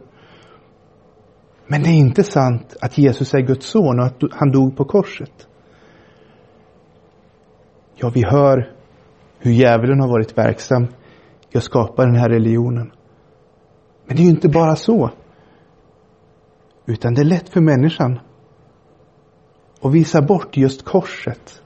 Men 1.67 1.83
det 1.83 1.89
är 1.89 1.99
inte 1.99 2.25
sant 2.25 2.77
att 2.81 2.99
Jesus 2.99 3.35
är 3.35 3.41
Guds 3.41 3.67
son 3.67 4.01
och 4.01 4.07
att 4.07 4.23
han 4.31 4.51
dog 4.51 4.77
på 4.77 4.85
korset. 4.85 5.49
Ja, 7.95 8.11
vi 8.15 8.25
hör 8.25 8.73
hur 9.39 9.53
djävulen 9.53 10.01
har 10.01 10.09
varit 10.09 10.39
verksam 10.39 10.87
i 11.51 11.59
att 11.59 11.65
skapa 11.65 12.07
den 12.07 12.17
här 12.17 12.29
religionen. 12.29 12.93
Men 14.07 14.17
det 14.17 14.23
är 14.23 14.25
ju 14.25 14.31
inte 14.31 14.49
bara 14.49 14.77
så. 14.77 15.11
Utan 16.87 17.15
det 17.15 17.23
är 17.23 17.25
lätt 17.25 17.49
för 17.49 17.61
människan 17.61 18.19
att 19.81 19.93
visa 19.93 20.23
bort 20.23 20.57
just 20.57 20.85
korset. 20.85 21.63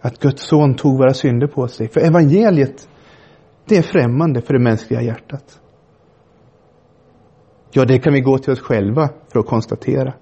Att 0.00 0.18
Guds 0.18 0.42
son 0.42 0.74
tog 0.74 0.98
våra 0.98 1.14
synder 1.14 1.46
på 1.46 1.68
sig. 1.68 1.88
För 1.88 2.00
evangeliet, 2.00 2.88
det 3.64 3.76
är 3.76 3.82
främmande 3.82 4.42
för 4.42 4.54
det 4.54 4.60
mänskliga 4.60 5.02
hjärtat. 5.02 5.60
Ja, 7.70 7.84
det 7.84 7.98
kan 7.98 8.12
vi 8.12 8.20
gå 8.20 8.38
till 8.38 8.52
oss 8.52 8.60
själva 8.60 9.10
för 9.32 9.38
att 9.38 9.46
konstatera. 9.46 10.14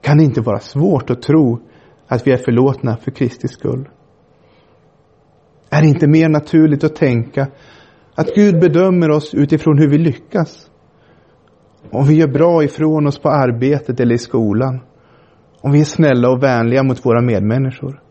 Kan 0.00 0.18
det 0.18 0.24
inte 0.24 0.40
vara 0.40 0.60
svårt 0.60 1.10
att 1.10 1.22
tro 1.22 1.58
att 2.06 2.26
vi 2.26 2.32
är 2.32 2.36
förlåtna 2.36 2.96
för 2.96 3.10
Kristi 3.10 3.48
skull? 3.48 3.88
Är 5.70 5.82
det 5.82 5.88
inte 5.88 6.06
mer 6.06 6.28
naturligt 6.28 6.84
att 6.84 6.96
tänka 6.96 7.48
att 8.14 8.34
Gud 8.34 8.60
bedömer 8.60 9.10
oss 9.10 9.34
utifrån 9.34 9.78
hur 9.78 9.88
vi 9.88 9.98
lyckas? 9.98 10.70
Om 11.90 12.06
vi 12.06 12.14
gör 12.14 12.28
bra 12.28 12.64
ifrån 12.64 13.06
oss 13.06 13.18
på 13.18 13.28
arbetet 13.28 14.00
eller 14.00 14.14
i 14.14 14.18
skolan? 14.18 14.80
Om 15.60 15.72
vi 15.72 15.80
är 15.80 15.84
snälla 15.84 16.30
och 16.30 16.42
vänliga 16.42 16.82
mot 16.82 17.06
våra 17.06 17.22
medmänniskor? 17.22 18.02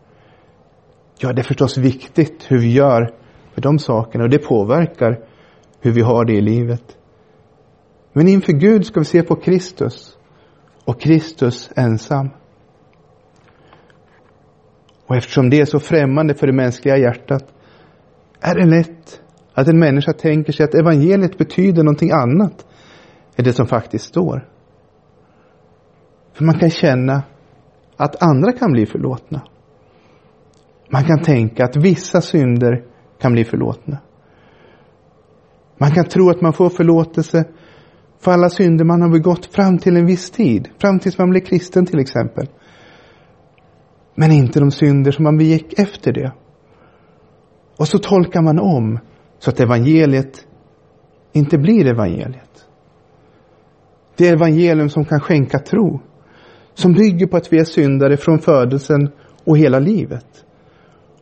Ja, 1.18 1.32
det 1.32 1.40
är 1.40 1.44
förstås 1.44 1.78
viktigt 1.78 2.46
hur 2.48 2.58
vi 2.58 2.72
gör 2.72 3.10
för 3.54 3.60
de 3.60 3.78
sakerna 3.78 4.24
och 4.24 4.30
det 4.30 4.38
påverkar 4.38 5.18
hur 5.80 5.92
vi 5.92 6.00
har 6.00 6.24
det 6.24 6.32
i 6.32 6.40
livet. 6.40 6.96
Men 8.12 8.28
inför 8.28 8.52
Gud 8.52 8.86
ska 8.86 9.00
vi 9.00 9.06
se 9.06 9.22
på 9.22 9.36
Kristus 9.36 10.16
och 10.84 11.00
Kristus 11.00 11.70
ensam. 11.76 12.30
Och 15.06 15.16
eftersom 15.16 15.50
det 15.50 15.60
är 15.60 15.64
så 15.64 15.80
främmande 15.80 16.34
för 16.34 16.46
det 16.46 16.52
mänskliga 16.52 16.96
hjärtat 16.96 17.44
är 18.40 18.54
det 18.54 18.66
lätt 18.66 19.20
att 19.54 19.68
en 19.68 19.78
människa 19.78 20.12
tänker 20.12 20.52
sig 20.52 20.64
att 20.64 20.74
evangeliet 20.74 21.38
betyder 21.38 21.82
någonting 21.82 22.10
annat 22.10 22.66
är 23.36 23.42
det 23.42 23.52
som 23.52 23.66
faktiskt 23.66 24.04
står. 24.04 24.48
För 26.32 26.44
man 26.44 26.58
kan 26.58 26.70
känna 26.70 27.22
att 27.96 28.22
andra 28.22 28.52
kan 28.52 28.72
bli 28.72 28.86
förlåtna. 28.86 29.42
Man 30.90 31.04
kan 31.04 31.22
tänka 31.22 31.64
att 31.64 31.76
vissa 31.76 32.20
synder 32.20 32.84
kan 33.20 33.32
bli 33.32 33.44
förlåtna. 33.44 33.98
Man 35.78 35.90
kan 35.90 36.04
tro 36.04 36.30
att 36.30 36.40
man 36.40 36.52
får 36.52 36.70
förlåtelse 36.70 37.44
för 38.18 38.32
alla 38.32 38.50
synder 38.50 38.84
man 38.84 39.02
har 39.02 39.08
begått 39.08 39.46
fram 39.46 39.78
till 39.78 39.96
en 39.96 40.06
viss 40.06 40.30
tid. 40.30 40.68
Fram 40.78 40.98
tills 40.98 41.18
man 41.18 41.30
blir 41.30 41.40
kristen 41.40 41.86
till 41.86 41.98
exempel. 41.98 42.46
Men 44.14 44.32
inte 44.32 44.60
de 44.60 44.70
synder 44.70 45.12
som 45.12 45.24
man 45.24 45.38
begick 45.38 45.78
efter 45.78 46.12
det. 46.12 46.32
Och 47.78 47.88
så 47.88 47.98
tolkar 47.98 48.42
man 48.42 48.58
om 48.58 48.98
så 49.38 49.50
att 49.50 49.60
evangeliet 49.60 50.46
inte 51.32 51.58
blir 51.58 51.86
evangeliet. 51.86 52.45
Det 54.16 54.28
evangelium 54.28 54.88
som 54.88 55.04
kan 55.04 55.20
skänka 55.20 55.58
tro. 55.58 56.00
Som 56.74 56.92
bygger 56.92 57.26
på 57.26 57.36
att 57.36 57.52
vi 57.52 57.58
är 57.58 57.64
syndare 57.64 58.16
från 58.16 58.38
födelsen 58.38 59.10
och 59.44 59.58
hela 59.58 59.78
livet. 59.78 60.44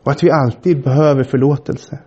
Och 0.02 0.12
att 0.12 0.22
vi 0.22 0.30
alltid 0.30 0.82
behöver 0.82 1.24
förlåtelse. 1.24 1.98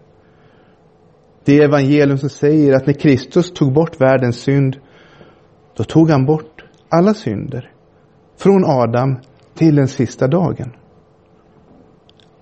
Det 1.46 1.63
evangelium 1.63 2.17
som 2.17 2.29
säger 2.29 2.75
att 2.75 2.86
när 2.86 2.94
Kristus 2.94 3.53
tog 3.53 3.74
bort 3.74 4.01
världens 4.01 4.39
synd, 4.39 4.77
då 5.77 5.84
tog 5.84 6.10
han 6.10 6.25
bort 6.25 6.65
alla 6.89 7.13
synder. 7.13 7.72
Från 8.38 8.65
Adam 8.65 9.20
till 9.56 9.75
den 9.75 9.88
sista 9.88 10.27
dagen. 10.27 10.72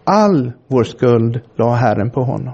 All 0.03 0.51
vår 0.67 0.83
skuld 0.83 1.41
la 1.55 1.75
Herren 1.75 2.11
på 2.11 2.23
honom. 2.23 2.53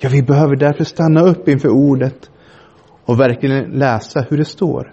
Ja, 0.00 0.08
vi 0.12 0.22
behöver 0.22 0.56
därför 0.56 0.84
stanna 0.84 1.20
upp 1.20 1.48
inför 1.48 1.68
ordet 1.68 2.30
och 3.08 3.20
verkligen 3.20 3.64
läsa 3.64 4.26
hur 4.30 4.36
det 4.36 4.44
står. 4.44 4.92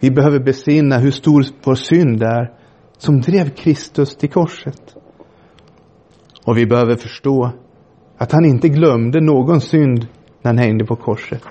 Vi 0.00 0.10
behöver 0.10 0.38
besinna 0.38 0.98
hur 0.98 1.10
stor 1.10 1.44
vår 1.64 1.74
synd 1.74 2.22
är 2.22 2.52
som 2.98 3.20
drev 3.20 3.50
Kristus 3.50 4.16
till 4.16 4.30
korset. 4.30 4.96
Och 6.46 6.56
vi 6.56 6.66
behöver 6.66 6.94
förstå 6.96 7.50
att 8.16 8.32
han 8.32 8.44
inte 8.44 8.68
glömde 8.68 9.20
någon 9.20 9.60
synd 9.60 10.06
när 10.42 10.50
han 10.50 10.58
hängde 10.58 10.84
på 10.84 10.96
korset. 10.96 11.42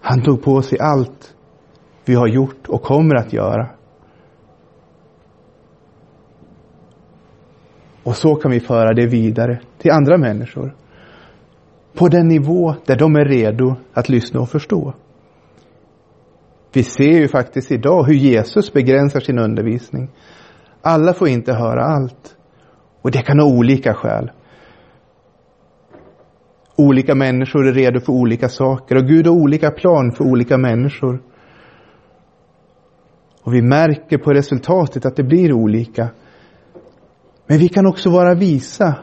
Han 0.00 0.22
tog 0.22 0.42
på 0.42 0.62
sig 0.62 0.78
allt 0.80 1.34
vi 2.04 2.14
har 2.14 2.28
gjort 2.28 2.68
och 2.68 2.82
kommer 2.82 3.14
att 3.14 3.32
göra. 3.32 3.70
Och 8.02 8.16
så 8.16 8.34
kan 8.34 8.50
vi 8.50 8.60
föra 8.60 8.92
det 8.92 9.06
vidare 9.06 9.60
till 9.78 9.90
andra 9.90 10.18
människor. 10.18 10.79
På 12.00 12.08
den 12.08 12.28
nivå 12.28 12.74
där 12.86 12.96
de 12.96 13.16
är 13.16 13.24
redo 13.24 13.76
att 13.92 14.08
lyssna 14.08 14.40
och 14.40 14.48
förstå. 14.48 14.94
Vi 16.72 16.82
ser 16.82 17.20
ju 17.20 17.28
faktiskt 17.28 17.72
idag 17.72 18.04
hur 18.04 18.14
Jesus 18.14 18.72
begränsar 18.72 19.20
sin 19.20 19.38
undervisning. 19.38 20.10
Alla 20.82 21.14
får 21.14 21.28
inte 21.28 21.52
höra 21.52 21.84
allt. 21.84 22.36
Och 23.02 23.10
det 23.10 23.22
kan 23.22 23.38
ha 23.38 23.46
olika 23.46 23.94
skäl. 23.94 24.30
Olika 26.76 27.14
människor 27.14 27.66
är 27.66 27.72
redo 27.72 28.00
för 28.00 28.12
olika 28.12 28.48
saker 28.48 28.96
och 28.96 29.06
Gud 29.06 29.26
har 29.26 29.34
olika 29.34 29.70
plan 29.70 30.12
för 30.12 30.24
olika 30.24 30.58
människor. 30.58 31.22
Och 33.42 33.54
vi 33.54 33.62
märker 33.62 34.18
på 34.18 34.32
resultatet 34.32 35.06
att 35.06 35.16
det 35.16 35.24
blir 35.24 35.52
olika. 35.52 36.08
Men 37.46 37.58
vi 37.58 37.68
kan 37.68 37.86
också 37.86 38.10
vara 38.10 38.34
visa 38.34 38.94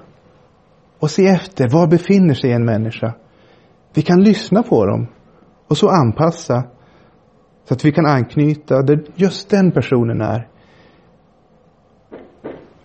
och 0.99 1.11
se 1.11 1.27
efter 1.27 1.69
var 1.69 1.87
befinner 1.87 2.33
sig 2.33 2.51
en 2.51 2.65
människa. 2.65 3.15
Vi 3.93 4.01
kan 4.01 4.23
lyssna 4.23 4.63
på 4.63 4.85
dem 4.85 5.07
och 5.67 5.77
så 5.77 5.89
anpassa 5.89 6.63
så 7.67 7.73
att 7.73 7.85
vi 7.85 7.91
kan 7.91 8.05
anknyta 8.05 8.81
där 8.81 9.03
just 9.15 9.49
den 9.49 9.71
personen 9.71 10.21
är. 10.21 10.47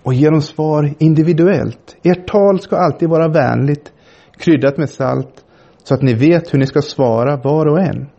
Och 0.02 0.14
ge 0.14 0.30
dem 0.30 0.40
svar 0.40 0.94
individuellt. 0.98 1.96
Ert 2.02 2.28
tal 2.28 2.60
ska 2.60 2.76
alltid 2.76 3.08
vara 3.08 3.28
vänligt, 3.28 3.92
kryddat 4.38 4.78
med 4.78 4.90
salt, 4.90 5.44
så 5.84 5.94
att 5.94 6.02
ni 6.02 6.14
vet 6.14 6.54
hur 6.54 6.58
ni 6.58 6.66
ska 6.66 6.82
svara 6.82 7.36
var 7.36 7.66
och 7.66 7.80
en. 7.80 8.10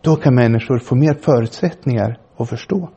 Då 0.00 0.16
kan 0.16 0.34
människor 0.34 0.78
få 0.78 0.94
mer 0.94 1.14
förutsättningar 1.14 2.18
att 2.36 2.48
förstå. 2.48 2.90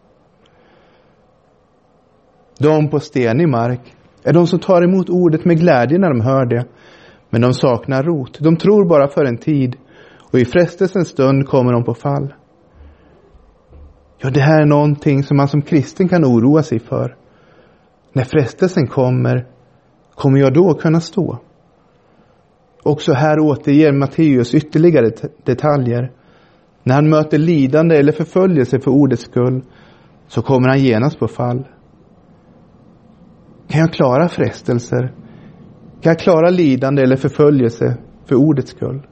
De 2.60 2.90
på 2.90 3.00
stenig 3.00 3.50
mark 3.50 3.96
är 4.24 4.34
de 4.34 4.48
som 4.48 4.60
tar 4.60 4.82
emot 4.82 5.10
ordet 5.10 5.46
med 5.46 5.60
glädje 5.60 5.98
när 5.98 6.10
de 6.10 6.22
hör 6.22 6.46
det. 6.46 6.66
Men 7.30 7.42
de 7.42 7.54
saknar 7.54 8.04
rot. 8.04 8.40
De 8.40 8.58
tror 8.58 8.90
bara 8.90 9.08
för 9.08 9.26
en 9.26 9.38
tid 9.38 9.76
och 10.32 10.40
i 10.40 10.46
frestelsens 10.46 11.08
stund 11.08 11.48
kommer 11.48 11.74
de 11.74 11.84
på 11.84 11.94
fall. 11.94 12.34
Ja, 14.18 14.30
det 14.30 14.42
här 14.42 14.62
är 14.62 14.66
någonting 14.66 15.24
som 15.24 15.38
man 15.38 15.48
som 15.48 15.62
kristen 15.62 16.10
kan 16.10 16.26
oroa 16.26 16.64
sig 16.64 16.80
för. 16.80 17.16
När 18.14 18.24
frestelsen 18.24 18.88
kommer, 18.88 19.48
kommer 20.16 20.40
jag 20.40 20.54
då 20.54 20.74
kunna 20.74 21.00
stå? 21.00 21.40
Också 22.84 23.14
här 23.14 23.40
återger 23.40 23.92
Matteus 23.92 24.56
ytterligare 24.56 25.12
detaljer. 25.44 26.12
När 26.84 26.96
han 26.96 27.10
möter 27.10 27.38
lidande 27.38 27.98
eller 27.98 28.12
förföljelse 28.12 28.80
för 28.80 28.92
ordets 28.92 29.24
skull 29.24 29.62
så 30.28 30.42
kommer 30.42 30.68
han 30.68 30.80
genast 30.80 31.20
på 31.20 31.28
fall. 31.28 31.66
Kan 33.70 33.80
jag 33.80 33.94
klara 33.94 34.28
frestelser? 34.28 35.14
Kan 36.02 36.10
jag 36.10 36.20
klara 36.20 36.50
lidande 36.50 37.02
eller 37.04 37.16
förföljelse 37.16 37.98
för 38.26 38.36
ordets 38.36 38.72
skull? 38.72 39.08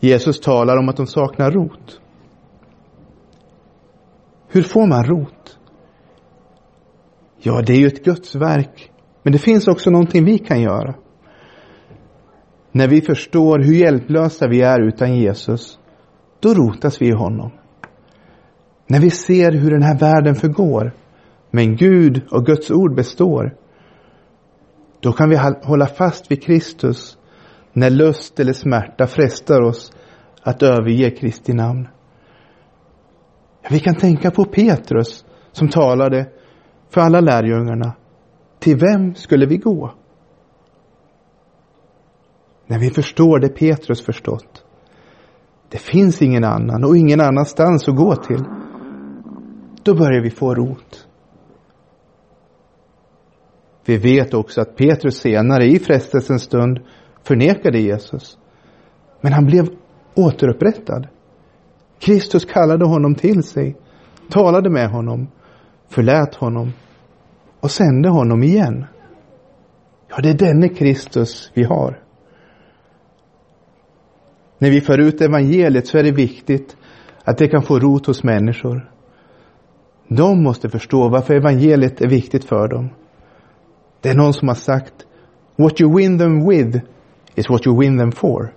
Jesus 0.00 0.40
talar 0.40 0.76
om 0.76 0.88
att 0.88 0.96
de 0.96 1.06
saknar 1.06 1.50
rot. 1.50 2.00
Hur 4.48 4.62
får 4.62 4.86
man 4.86 5.04
rot? 5.04 5.58
Ja, 7.38 7.62
det 7.66 7.72
är 7.72 7.78
ju 7.78 7.86
ett 7.86 8.04
Guds 8.04 8.34
verk. 8.34 8.90
Men 9.22 9.32
det 9.32 9.38
finns 9.38 9.68
också 9.68 9.90
någonting 9.90 10.24
vi 10.24 10.38
kan 10.38 10.60
göra. 10.60 10.94
När 12.72 12.88
vi 12.88 13.00
förstår 13.00 13.58
hur 13.58 13.74
hjälplösa 13.74 14.48
vi 14.48 14.62
är 14.62 14.80
utan 14.80 15.16
Jesus, 15.16 15.78
då 16.40 16.54
rotas 16.54 17.02
vi 17.02 17.08
i 17.08 17.14
honom. 17.14 17.50
När 18.86 19.00
vi 19.00 19.10
ser 19.10 19.52
hur 19.52 19.70
den 19.70 19.82
här 19.82 19.98
världen 19.98 20.34
förgår, 20.34 20.92
men 21.56 21.76
Gud 21.76 22.22
och 22.30 22.46
Guds 22.46 22.70
ord 22.70 22.94
består, 22.94 23.56
då 25.00 25.12
kan 25.12 25.30
vi 25.30 25.36
hålla 25.62 25.86
fast 25.86 26.30
vid 26.30 26.42
Kristus 26.42 27.18
när 27.72 27.90
lust 27.90 28.40
eller 28.40 28.52
smärta 28.52 29.06
frestar 29.06 29.60
oss 29.60 29.92
att 30.42 30.62
överge 30.62 31.10
Kristi 31.10 31.52
namn. 31.52 31.88
Vi 33.70 33.80
kan 33.80 33.94
tänka 33.94 34.30
på 34.30 34.44
Petrus 34.44 35.24
som 35.52 35.68
talade 35.68 36.26
för 36.90 37.00
alla 37.00 37.20
lärjungarna. 37.20 37.92
Till 38.58 38.76
vem 38.76 39.14
skulle 39.14 39.46
vi 39.46 39.56
gå? 39.56 39.94
När 42.66 42.78
vi 42.78 42.90
förstår 42.90 43.38
det 43.38 43.48
Petrus 43.48 44.04
förstått. 44.04 44.64
Det 45.68 45.78
finns 45.78 46.22
ingen 46.22 46.44
annan 46.44 46.84
och 46.84 46.96
ingen 46.96 47.20
annanstans 47.20 47.88
att 47.88 47.96
gå 47.96 48.16
till. 48.16 48.44
Då 49.82 49.94
börjar 49.94 50.22
vi 50.22 50.30
få 50.30 50.54
rot. 50.54 51.05
Vi 53.86 53.96
vet 53.96 54.34
också 54.34 54.60
att 54.60 54.76
Petrus 54.76 55.16
senare 55.16 55.64
i 55.64 55.78
frestelsens 55.78 56.42
stund 56.42 56.80
förnekade 57.22 57.78
Jesus. 57.78 58.38
Men 59.20 59.32
han 59.32 59.46
blev 59.46 59.68
återupprättad. 60.14 61.08
Kristus 61.98 62.44
kallade 62.44 62.84
honom 62.84 63.14
till 63.14 63.42
sig, 63.42 63.76
talade 64.30 64.70
med 64.70 64.90
honom, 64.90 65.28
förlät 65.88 66.34
honom 66.34 66.72
och 67.60 67.70
sände 67.70 68.08
honom 68.08 68.42
igen. 68.42 68.84
Ja, 70.08 70.16
det 70.22 70.30
är 70.30 70.38
denne 70.38 70.68
Kristus 70.68 71.50
vi 71.54 71.64
har. 71.64 72.02
När 74.58 74.70
vi 74.70 74.80
för 74.80 74.98
ut 74.98 75.20
evangeliet 75.20 75.86
så 75.86 75.98
är 75.98 76.02
det 76.02 76.12
viktigt 76.12 76.76
att 77.24 77.38
det 77.38 77.48
kan 77.48 77.62
få 77.62 77.78
rot 77.78 78.06
hos 78.06 78.24
människor. 78.24 78.90
De 80.08 80.42
måste 80.42 80.68
förstå 80.68 81.08
varför 81.08 81.34
evangeliet 81.34 82.00
är 82.00 82.08
viktigt 82.08 82.44
för 82.44 82.68
dem. 82.68 82.90
Det 84.00 84.08
är 84.08 84.14
någon 84.14 84.32
som 84.32 84.48
har 84.48 84.54
sagt 84.54 85.06
What 85.56 85.80
you 85.80 85.96
win 85.96 86.18
them 86.18 86.48
with 86.48 86.78
is 87.34 87.50
what 87.50 87.66
you 87.66 87.80
win 87.80 87.98
them 87.98 88.12
for. 88.12 88.54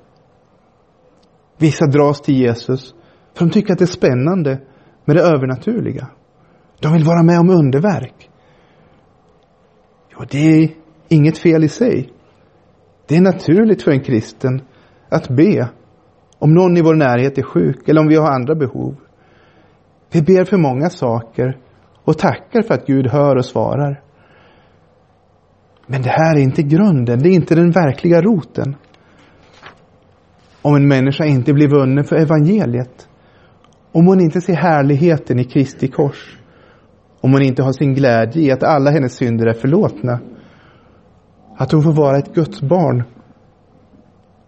Vissa 1.58 1.86
dras 1.86 2.21
till 2.21 2.36
Jesus 2.36 2.93
för 3.34 3.45
de 3.45 3.52
tycker 3.52 3.73
att 3.73 3.80
det 3.80 3.86
är 3.86 3.88
spännande 3.88 4.60
med 5.06 5.15
det 5.15 5.21
övernaturliga. 5.21 6.08
De 6.80 6.93
vill 6.93 7.04
vara 7.04 7.23
med 7.23 7.39
om 7.39 7.49
underverk. 7.49 8.30
Ja, 10.10 10.25
det 10.32 10.38
är 10.38 10.69
inget 11.08 11.38
fel 11.38 11.63
i 11.63 11.69
sig. 11.69 12.13
Det 13.08 13.17
är 13.17 13.21
naturligt 13.21 13.84
för 13.84 13.91
en 13.91 14.04
kristen 14.04 14.62
att 15.10 15.30
be 15.30 15.69
om 16.39 16.54
någon 16.54 16.78
i 16.78 16.82
vår 16.82 16.95
närhet 16.95 17.38
är 17.38 17.43
sjuk 17.43 17.89
eller 17.89 18.02
om 18.02 18.08
vi 18.08 18.15
har 18.15 18.32
andra 18.32 18.56
behov. 18.56 18.95
Vi 20.12 20.21
ber 20.21 20.45
för 20.45 20.58
många 20.58 20.89
saker 20.89 21.58
och 22.04 22.17
tackar 22.17 22.62
för 22.62 22.73
att 22.73 22.86
Gud 22.86 23.08
hör 23.08 23.36
och 23.36 23.45
svarar. 23.45 24.02
Men 25.91 26.02
det 26.02 26.10
här 26.10 26.36
är 26.36 26.39
inte 26.39 26.63
grunden, 26.63 27.19
det 27.19 27.30
är 27.30 27.34
inte 27.34 27.56
den 27.56 27.71
verkliga 27.71 28.21
roten. 28.21 28.75
Om 30.62 30.75
en 30.75 30.88
människa 30.88 31.25
inte 31.25 31.54
blir 31.54 31.67
vunnen 31.67 32.04
för 32.04 32.15
evangeliet, 32.15 33.08
om 33.91 34.08
hon 34.08 34.21
inte 34.21 34.41
ser 34.41 34.56
härligheten 34.56 35.39
i 35.39 35.43
Kristi 35.43 35.88
kors, 35.88 36.39
om 37.21 37.34
hon 37.34 37.41
inte 37.41 37.63
har 37.63 37.71
sin 37.71 37.93
glädje 37.93 38.41
i 38.41 38.52
att 38.52 38.63
alla 38.63 38.91
hennes 38.91 39.15
synder 39.15 39.47
är 39.47 39.54
förlåtna. 39.54 40.19
Att 41.58 41.71
hon 41.71 41.84
får 41.84 41.93
vara 41.93 42.17
ett 42.17 42.34
Guds 42.34 42.62
barn 42.62 43.04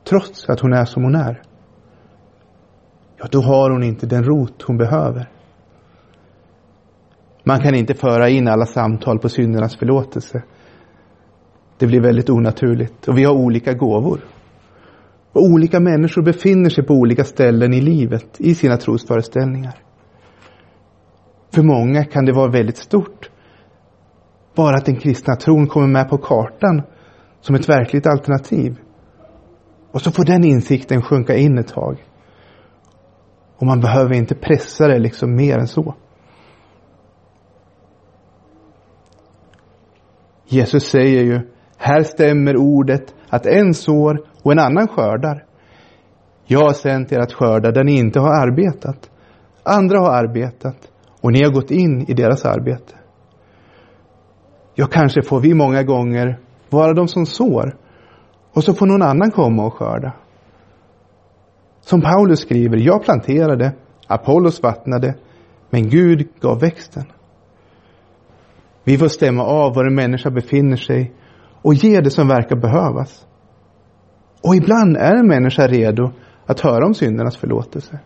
trots 0.10 0.49
att 0.49 0.60
hon 0.60 0.73
är 0.73 0.86
som 0.86 1.04
hon 1.04 1.15
är. 1.15 1.41
Ja, 3.17 3.27
då 3.32 3.41
har 3.41 3.69
hon 3.69 3.84
inte 3.84 4.06
den 4.06 4.23
rot 4.23 4.62
hon 4.62 4.77
behöver. 4.77 5.30
Man 7.43 7.60
kan 7.60 7.75
inte 7.75 7.93
föra 7.93 8.30
in 8.30 8.47
alla 8.47 8.65
samtal 8.65 9.19
på 9.19 9.30
syndernas 9.30 9.75
förlåtelse. 9.75 10.43
Det 11.81 11.87
blir 11.87 12.01
väldigt 12.01 12.29
onaturligt 12.29 13.07
och 13.07 13.17
vi 13.17 13.23
har 13.23 13.33
olika 13.33 13.73
gåvor. 13.73 14.19
Och 15.31 15.43
olika 15.43 15.79
människor 15.79 16.21
befinner 16.21 16.69
sig 16.69 16.85
på 16.85 16.93
olika 16.93 17.23
ställen 17.23 17.73
i 17.73 17.81
livet 17.81 18.25
i 18.37 18.55
sina 18.55 18.77
trosföreställningar. 18.77 19.73
För 21.53 21.63
många 21.63 22.03
kan 22.03 22.25
det 22.25 22.33
vara 22.33 22.51
väldigt 22.51 22.77
stort. 22.77 23.29
Bara 24.55 24.75
att 24.75 24.85
den 24.85 24.95
kristna 24.95 25.35
tron 25.35 25.67
kommer 25.67 25.87
med 25.87 26.09
på 26.09 26.17
kartan 26.17 26.81
som 27.39 27.55
ett 27.55 27.69
verkligt 27.69 28.07
alternativ. 28.07 28.77
Och 29.91 30.01
så 30.01 30.11
får 30.11 30.25
den 30.25 30.43
insikten 30.43 31.01
sjunka 31.01 31.35
in 31.35 31.57
ett 31.57 31.67
tag. 31.67 32.05
Och 33.57 33.65
man 33.65 33.79
behöver 33.79 34.13
inte 34.13 34.35
pressa 34.35 34.87
det 34.87 34.99
liksom 34.99 35.35
mer 35.35 35.57
än 35.57 35.67
så. 35.67 35.95
Jesus 40.47 40.83
säger 40.83 41.23
ju, 41.23 41.50
här 41.81 42.03
stämmer 42.03 42.57
ordet 42.57 43.15
att 43.29 43.45
en 43.45 43.73
sår 43.73 44.21
och 44.43 44.51
en 44.51 44.59
annan 44.59 44.87
skördar. 44.87 45.45
Jag 46.45 46.59
har 46.59 46.73
sänt 46.73 47.11
er 47.11 47.19
att 47.19 47.33
skörda 47.33 47.71
där 47.71 47.83
ni 47.83 47.97
inte 47.97 48.19
har 48.19 48.41
arbetat. 48.41 49.09
Andra 49.63 49.99
har 49.99 50.11
arbetat 50.11 50.91
och 51.21 51.31
ni 51.31 51.43
har 51.43 51.51
gått 51.51 51.71
in 51.71 52.05
i 52.07 52.13
deras 52.13 52.45
arbete. 52.45 52.95
Ja, 54.75 54.87
kanske 54.87 55.21
får 55.21 55.39
vi 55.39 55.53
många 55.53 55.83
gånger 55.83 56.39
vara 56.69 56.93
de 56.93 57.07
som 57.07 57.25
sår 57.25 57.77
och 58.53 58.63
så 58.63 58.73
får 58.73 58.85
någon 58.85 59.01
annan 59.01 59.31
komma 59.31 59.65
och 59.65 59.73
skörda. 59.73 60.13
Som 61.81 62.01
Paulus 62.01 62.39
skriver, 62.39 62.77
jag 62.77 63.03
planterade, 63.03 63.73
Apollos 64.07 64.63
vattnade, 64.63 65.15
men 65.69 65.89
Gud 65.89 66.27
gav 66.39 66.59
växten. 66.59 67.05
Vi 68.83 68.97
får 68.97 69.07
stämma 69.07 69.43
av 69.43 69.75
var 69.75 69.85
en 69.85 69.95
människa 69.95 70.29
befinner 70.29 70.77
sig 70.77 71.13
och 71.62 71.74
ge 71.74 72.02
det 72.02 72.10
som 72.10 72.28
verkar 72.28 72.56
behövas. 72.56 73.28
Och 74.43 74.56
ibland 74.56 74.97
är 74.97 75.15
en 75.15 75.28
människa 75.28 75.67
redo 75.67 76.12
att 76.45 76.60
höra 76.60 76.86
om 76.86 76.93
syndernas 76.93 77.38
förlåtelse. 77.38 78.00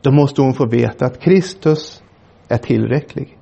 Då 0.00 0.10
måste 0.10 0.42
hon 0.42 0.54
få 0.54 0.66
veta 0.66 1.06
att 1.06 1.20
Kristus 1.20 2.02
är 2.48 2.58
tillräcklig. 2.58 3.38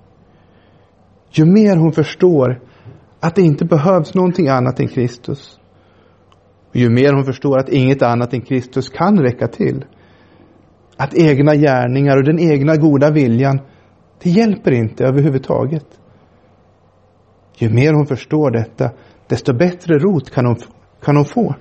Ju 1.30 1.44
mer 1.44 1.76
hon 1.76 1.92
förstår 1.92 2.60
att 3.20 3.34
det 3.34 3.42
inte 3.42 3.64
behövs 3.64 4.14
någonting 4.14 4.48
annat 4.48 4.80
än 4.80 4.88
Kristus. 4.88 5.58
Och 6.68 6.76
ju 6.76 6.90
mer 6.90 7.12
hon 7.12 7.24
förstår 7.24 7.58
att 7.58 7.68
inget 7.68 8.02
annat 8.02 8.34
än 8.34 8.40
Kristus 8.40 8.88
kan 8.88 9.18
räcka 9.18 9.48
till. 9.48 9.84
Att 10.96 11.14
egna 11.14 11.54
gärningar 11.54 12.16
och 12.16 12.24
den 12.24 12.38
egna 12.38 12.76
goda 12.76 13.10
viljan, 13.10 13.60
det 14.22 14.30
hjälper 14.30 14.72
inte 14.72 15.04
överhuvudtaget. 15.04 15.86
Ju 17.56 17.70
mer 17.70 17.92
hon 17.92 18.06
förstår 18.06 18.50
detta, 18.50 18.90
desto 19.26 19.52
bättre 19.52 19.98
rot 19.98 20.30
kan 20.30 20.46
hon, 20.46 20.56
kan 21.02 21.16
hon 21.16 21.24
få. 21.24 21.54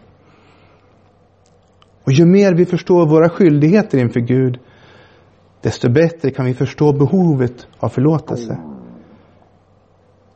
Och 2.04 2.12
ju 2.12 2.26
mer 2.26 2.54
vi 2.54 2.66
förstår 2.66 3.08
våra 3.08 3.30
skyldigheter 3.30 3.98
inför 3.98 4.20
Gud, 4.20 4.60
desto 5.62 5.92
bättre 5.92 6.32
kan 6.32 6.46
vi 6.46 6.54
förstå 6.54 6.94
behovet 6.94 7.68
av 7.80 7.90
förlåtelse. 7.90 8.58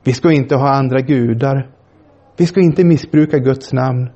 Vi 0.03 0.13
ska 0.13 0.31
inte 0.31 0.55
ha 0.55 0.69
andra 0.69 1.01
gudar. 1.01 1.71
Vi 2.37 2.45
ska 2.45 2.61
inte 2.61 2.83
missbruka 2.83 3.37
Guds 3.37 3.73
namn. 3.73 4.09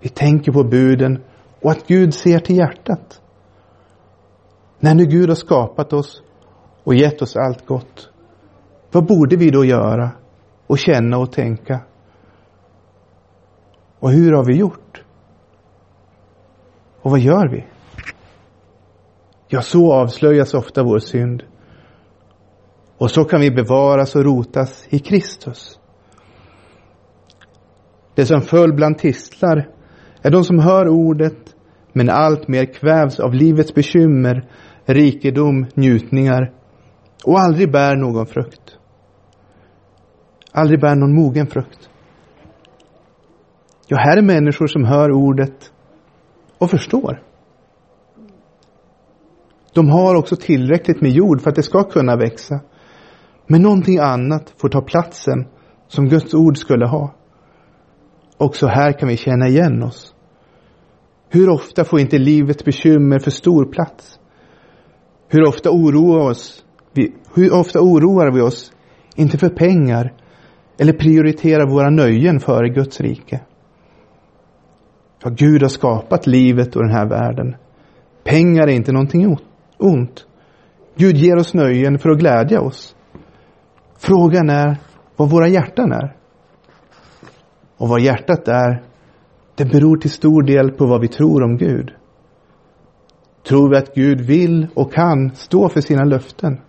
Vi 0.00 0.08
tänker 0.08 0.52
på 0.52 0.64
buden 0.64 1.22
och 1.62 1.70
att 1.70 1.86
Gud 1.86 2.14
ser 2.14 2.38
till 2.38 2.56
hjärtat. 2.56 3.20
När 4.80 4.94
nu 4.94 5.04
Gud 5.04 5.28
har 5.28 5.36
skapat 5.36 5.92
oss 5.92 6.22
och 6.84 6.94
gett 6.94 7.22
oss 7.22 7.36
allt 7.36 7.66
gott, 7.66 8.10
vad 8.96 9.06
borde 9.06 9.36
vi 9.36 9.50
då 9.50 9.64
göra 9.64 10.10
och 10.66 10.78
känna 10.78 11.18
och 11.18 11.32
tänka? 11.32 11.80
Och 13.98 14.10
hur 14.10 14.32
har 14.32 14.44
vi 14.44 14.56
gjort? 14.56 15.04
Och 17.02 17.10
vad 17.10 17.20
gör 17.20 17.48
vi? 17.48 17.66
Ja, 19.48 19.62
så 19.62 19.92
avslöjas 19.92 20.54
ofta 20.54 20.82
vår 20.82 20.98
synd. 20.98 21.42
Och 22.98 23.10
så 23.10 23.24
kan 23.24 23.40
vi 23.40 23.50
bevaras 23.50 24.16
och 24.16 24.24
rotas 24.24 24.86
i 24.90 24.98
Kristus. 24.98 25.78
Det 28.14 28.26
som 28.26 28.40
föll 28.40 28.72
bland 28.72 28.98
tistlar 28.98 29.68
är 30.22 30.30
de 30.30 30.44
som 30.44 30.58
hör 30.58 30.88
ordet 30.88 31.56
men 31.92 32.10
allt 32.10 32.48
mer 32.48 32.64
kvävs 32.64 33.20
av 33.20 33.34
livets 33.34 33.74
bekymmer, 33.74 34.48
rikedom, 34.84 35.66
njutningar 35.74 36.52
och 37.24 37.40
aldrig 37.40 37.72
bär 37.72 37.96
någon 37.96 38.26
frukt. 38.26 38.75
Aldrig 40.56 40.80
bär 40.80 40.94
någon 40.94 41.14
mogen 41.14 41.46
frukt. 41.46 41.90
Ja, 43.86 43.96
här 43.96 44.16
är 44.16 44.22
människor 44.22 44.66
som 44.66 44.84
hör 44.84 45.12
ordet 45.12 45.72
och 46.58 46.70
förstår. 46.70 47.22
De 49.74 49.88
har 49.88 50.14
också 50.14 50.36
tillräckligt 50.36 51.00
med 51.00 51.10
jord 51.10 51.40
för 51.40 51.50
att 51.50 51.56
det 51.56 51.62
ska 51.62 51.82
kunna 51.82 52.16
växa. 52.16 52.60
Men 53.46 53.62
någonting 53.62 53.98
annat 53.98 54.54
får 54.56 54.68
ta 54.68 54.80
platsen 54.80 55.46
som 55.88 56.08
Guds 56.08 56.34
ord 56.34 56.58
skulle 56.58 56.86
ha. 56.86 57.14
Också 58.36 58.66
här 58.66 58.92
kan 58.92 59.08
vi 59.08 59.16
känna 59.16 59.48
igen 59.48 59.82
oss. 59.82 60.14
Hur 61.28 61.48
ofta 61.48 61.84
får 61.84 62.00
inte 62.00 62.18
livets 62.18 62.64
bekymmer 62.64 63.18
för 63.18 63.30
stor 63.30 63.64
plats? 63.72 64.18
Hur 65.28 65.48
ofta 65.48 65.70
oroar, 65.70 66.30
oss, 66.30 66.64
vi, 66.92 67.14
hur 67.34 67.54
ofta 67.54 67.80
oroar 67.80 68.30
vi 68.30 68.40
oss, 68.40 68.72
inte 69.16 69.38
för 69.38 69.48
pengar, 69.48 70.12
eller 70.78 70.92
prioriterar 70.92 71.70
våra 71.70 71.90
nöjen 71.90 72.40
före 72.40 72.68
Guds 72.68 73.00
rike? 73.00 73.40
Ja, 75.22 75.30
Gud 75.30 75.62
har 75.62 75.68
skapat 75.68 76.26
livet 76.26 76.76
och 76.76 76.82
den 76.82 76.94
här 76.94 77.06
världen. 77.08 77.56
Pengar 78.24 78.66
är 78.66 78.72
inte 78.72 78.92
någonting 78.92 79.36
ont. 79.78 80.26
Gud 80.96 81.16
ger 81.16 81.36
oss 81.36 81.54
nöjen 81.54 81.98
för 81.98 82.10
att 82.10 82.18
glädja 82.18 82.60
oss. 82.60 82.96
Frågan 83.98 84.50
är 84.50 84.76
vad 85.16 85.30
våra 85.30 85.48
hjärtan 85.48 85.92
är. 85.92 86.16
Och 87.76 87.88
vad 87.88 88.00
hjärtat 88.00 88.48
är, 88.48 88.82
det 89.54 89.64
beror 89.64 89.96
till 89.96 90.10
stor 90.10 90.42
del 90.42 90.70
på 90.70 90.86
vad 90.86 91.00
vi 91.00 91.08
tror 91.08 91.42
om 91.42 91.56
Gud. 91.56 91.94
Tror 93.48 93.70
vi 93.70 93.76
att 93.76 93.94
Gud 93.94 94.20
vill 94.20 94.66
och 94.74 94.92
kan 94.92 95.34
stå 95.34 95.68
för 95.68 95.80
sina 95.80 96.04
löften? 96.04 96.60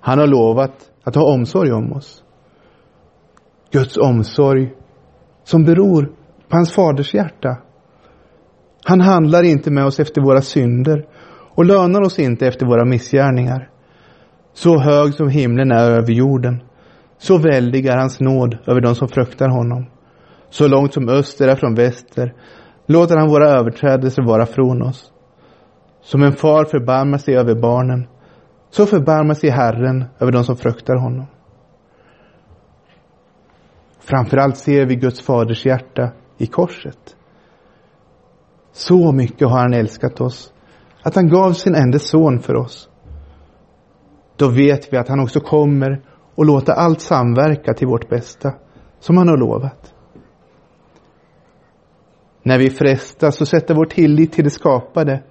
Han 0.00 0.18
har 0.18 0.26
lovat 0.26 0.90
att 1.04 1.14
ha 1.14 1.32
omsorg 1.32 1.72
om 1.72 1.92
oss. 1.92 2.23
Guds 3.74 3.96
omsorg 3.96 4.72
som 5.44 5.64
beror 5.64 6.02
på 6.48 6.56
hans 6.56 6.72
faders 6.72 7.14
hjärta. 7.14 7.56
Han 8.84 9.00
handlar 9.00 9.42
inte 9.42 9.70
med 9.70 9.84
oss 9.84 10.00
efter 10.00 10.20
våra 10.20 10.40
synder 10.40 11.06
och 11.54 11.64
lönar 11.64 12.00
oss 12.00 12.18
inte 12.18 12.46
efter 12.46 12.66
våra 12.66 12.84
missgärningar. 12.84 13.70
Så 14.52 14.78
hög 14.78 15.14
som 15.14 15.28
himlen 15.28 15.72
är 15.72 15.90
över 15.90 16.12
jorden, 16.12 16.62
så 17.18 17.38
väldig 17.38 17.86
är 17.86 17.96
hans 17.96 18.20
nåd 18.20 18.58
över 18.66 18.80
de 18.80 18.94
som 18.94 19.08
fruktar 19.08 19.48
honom. 19.48 19.86
Så 20.50 20.68
långt 20.68 20.92
som 20.92 21.08
öster 21.08 21.48
är 21.48 21.56
från 21.56 21.74
väster 21.74 22.34
låter 22.86 23.16
han 23.16 23.28
våra 23.28 23.50
överträdelser 23.50 24.22
vara 24.22 24.46
från 24.46 24.82
oss. 24.82 25.12
Som 26.02 26.22
en 26.22 26.32
far 26.32 26.64
förbarmar 26.64 27.18
sig 27.18 27.36
över 27.36 27.54
barnen, 27.54 28.06
så 28.70 28.86
förbarmar 28.86 29.34
sig 29.34 29.50
Herren 29.50 30.04
över 30.20 30.32
de 30.32 30.44
som 30.44 30.56
fruktar 30.56 30.96
honom. 30.96 31.26
Framförallt 34.04 34.56
ser 34.56 34.86
vi 34.86 34.96
Guds 34.96 35.20
faders 35.20 35.66
hjärta 35.66 36.12
i 36.38 36.46
korset. 36.46 37.16
Så 38.72 39.12
mycket 39.12 39.48
har 39.48 39.58
han 39.58 39.74
älskat 39.74 40.20
oss 40.20 40.52
att 41.02 41.14
han 41.14 41.28
gav 41.28 41.52
sin 41.52 41.74
enda 41.74 41.98
son 41.98 42.38
för 42.38 42.54
oss 42.54 42.88
då 44.36 44.48
vet 44.48 44.92
vi 44.92 44.96
att 44.96 45.08
han 45.08 45.20
också 45.20 45.40
kommer 45.40 46.02
och 46.34 46.44
låta 46.44 46.72
allt 46.72 47.00
samverka 47.00 47.74
till 47.74 47.86
vårt 47.86 48.08
bästa, 48.08 48.54
som 49.00 49.16
han 49.16 49.28
har 49.28 49.36
lovat. 49.36 49.94
När 52.42 52.58
vi 52.58 52.70
frestas 52.70 53.40
och 53.40 53.48
sätter 53.48 53.74
vår 53.74 53.84
tillit 53.84 54.32
till 54.32 54.44
det 54.44 54.50
skapade 54.50 55.22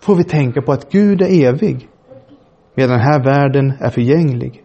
får 0.00 0.16
vi 0.16 0.24
tänka 0.24 0.62
på 0.62 0.72
att 0.72 0.92
Gud 0.92 1.22
är 1.22 1.48
evig, 1.48 1.88
medan 2.74 2.90
den 2.90 3.06
här 3.06 3.24
världen 3.24 3.72
är 3.80 3.90
förgänglig. 3.90 4.64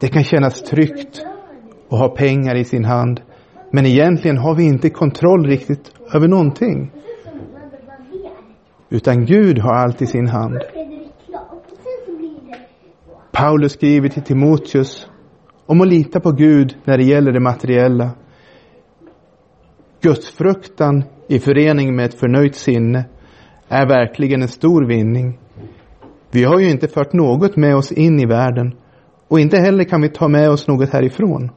Det 0.00 0.08
kan 0.08 0.24
kännas 0.24 0.62
tryggt 0.62 1.26
att 1.90 1.98
ha 1.98 2.08
pengar 2.08 2.54
i 2.54 2.64
sin 2.64 2.84
hand, 2.84 3.20
men 3.70 3.86
egentligen 3.86 4.38
har 4.38 4.54
vi 4.54 4.64
inte 4.64 4.90
kontroll 4.90 5.46
riktigt 5.46 5.92
över 6.14 6.28
någonting. 6.28 6.90
Utan 8.88 9.26
Gud 9.26 9.58
har 9.58 9.72
allt 9.72 10.02
i 10.02 10.06
sin 10.06 10.28
hand. 10.28 10.58
Paulus 13.32 13.72
skriver 13.72 14.08
till 14.08 14.22
Timoteus 14.22 15.08
om 15.66 15.80
att 15.80 15.88
lita 15.88 16.20
på 16.20 16.32
Gud 16.32 16.76
när 16.84 16.98
det 16.98 17.04
gäller 17.04 17.32
det 17.32 17.40
materiella. 17.40 18.10
Gudsfruktan 20.00 21.04
i 21.28 21.38
förening 21.38 21.96
med 21.96 22.04
ett 22.04 22.20
förnöjt 22.20 22.54
sinne 22.54 23.04
är 23.68 23.88
verkligen 23.88 24.42
en 24.42 24.48
stor 24.48 24.86
vinning. 24.86 25.38
Vi 26.30 26.44
har 26.44 26.58
ju 26.58 26.70
inte 26.70 26.88
fört 26.88 27.12
något 27.12 27.56
med 27.56 27.76
oss 27.76 27.92
in 27.92 28.20
i 28.20 28.26
världen 28.26 28.72
och 29.28 29.40
inte 29.40 29.56
heller 29.56 29.84
kan 29.84 30.02
vi 30.02 30.08
ta 30.08 30.28
med 30.28 30.50
oss 30.50 30.68
något 30.68 30.90
härifrån. 30.90 31.50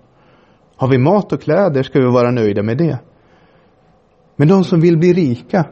Har 0.76 0.88
vi 0.92 0.98
mat 0.98 1.34
och 1.34 1.42
kläder 1.42 1.84
ska 1.84 2.00
vi 2.00 2.06
vara 2.06 2.32
nöjda 2.32 2.64
med 2.64 2.78
det. 2.78 3.00
Men 4.36 4.48
de 4.48 4.64
som 4.64 4.80
vill 4.80 4.98
bli 4.98 5.14
rika, 5.14 5.66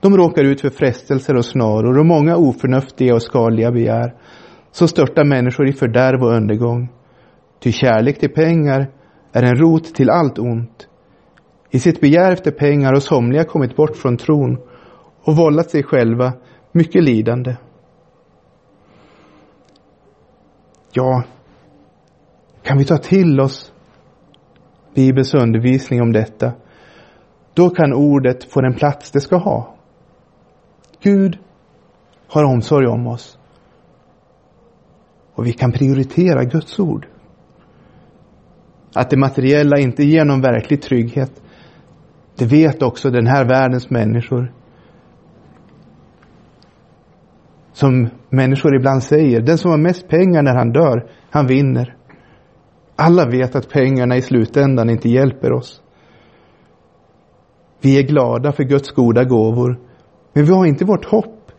de 0.00 0.16
råkar 0.16 0.44
ut 0.44 0.60
för 0.60 0.70
frestelser 0.70 1.36
och 1.36 1.44
snaror 1.44 1.98
och 1.98 2.06
många 2.06 2.36
oförnuftiga 2.36 3.14
och 3.14 3.22
skadliga 3.22 3.70
begär 3.70 4.14
som 4.70 4.88
störtar 4.88 5.24
människor 5.24 5.68
i 5.68 5.72
fördärv 5.72 6.22
och 6.22 6.36
undergång. 6.36 6.88
Ty 7.60 7.72
kärlek 7.72 8.18
till 8.18 8.32
pengar 8.32 8.90
är 9.32 9.42
en 9.42 9.56
rot 9.56 9.94
till 9.94 10.10
allt 10.10 10.38
ont. 10.38 10.88
I 11.70 11.78
sitt 11.78 12.00
begär 12.00 12.32
efter 12.32 12.50
pengar 12.50 12.92
har 12.92 13.00
somliga 13.00 13.44
kommit 13.44 13.76
bort 13.76 13.96
från 13.96 14.16
tron 14.16 14.58
och 15.24 15.36
vållat 15.36 15.70
sig 15.70 15.82
själva 15.82 16.32
mycket 16.72 17.04
lidande. 17.04 17.56
Ja, 20.92 21.22
kan 22.70 22.78
vi 22.78 22.84
ta 22.84 22.98
till 22.98 23.40
oss 23.40 23.72
Bibelns 24.94 25.34
undervisning 25.34 26.02
om 26.02 26.12
detta, 26.12 26.52
då 27.54 27.70
kan 27.70 27.92
ordet 27.92 28.44
få 28.44 28.60
den 28.60 28.74
plats 28.74 29.10
det 29.10 29.20
ska 29.20 29.36
ha. 29.36 29.74
Gud 31.02 31.38
har 32.26 32.44
omsorg 32.44 32.86
om 32.86 33.06
oss. 33.06 33.38
Och 35.34 35.46
vi 35.46 35.52
kan 35.52 35.72
prioritera 35.72 36.44
Guds 36.44 36.78
ord. 36.78 37.06
Att 38.94 39.10
det 39.10 39.16
materiella 39.16 39.78
inte 39.78 40.04
ger 40.04 40.24
någon 40.24 40.40
verklig 40.40 40.82
trygghet, 40.82 41.42
det 42.36 42.46
vet 42.46 42.82
också 42.82 43.10
den 43.10 43.26
här 43.26 43.44
världens 43.44 43.90
människor. 43.90 44.52
Som 47.72 48.08
människor 48.28 48.76
ibland 48.76 49.02
säger, 49.02 49.40
den 49.40 49.58
som 49.58 49.70
har 49.70 49.78
mest 49.78 50.08
pengar 50.08 50.42
när 50.42 50.54
han 50.54 50.72
dör, 50.72 51.10
han 51.30 51.46
vinner. 51.46 51.96
Alla 53.02 53.26
vet 53.26 53.56
att 53.56 53.68
pengarna 53.68 54.16
i 54.16 54.22
slutändan 54.22 54.90
inte 54.90 55.08
hjälper 55.08 55.52
oss. 55.52 55.82
Vi 57.80 57.98
är 57.98 58.02
glada 58.02 58.52
för 58.52 58.64
Guds 58.64 58.90
goda 58.90 59.24
gåvor, 59.24 59.78
men 60.32 60.44
vi 60.44 60.52
har 60.52 60.66
inte 60.66 60.84
vårt 60.84 61.04
hopp 61.04 61.52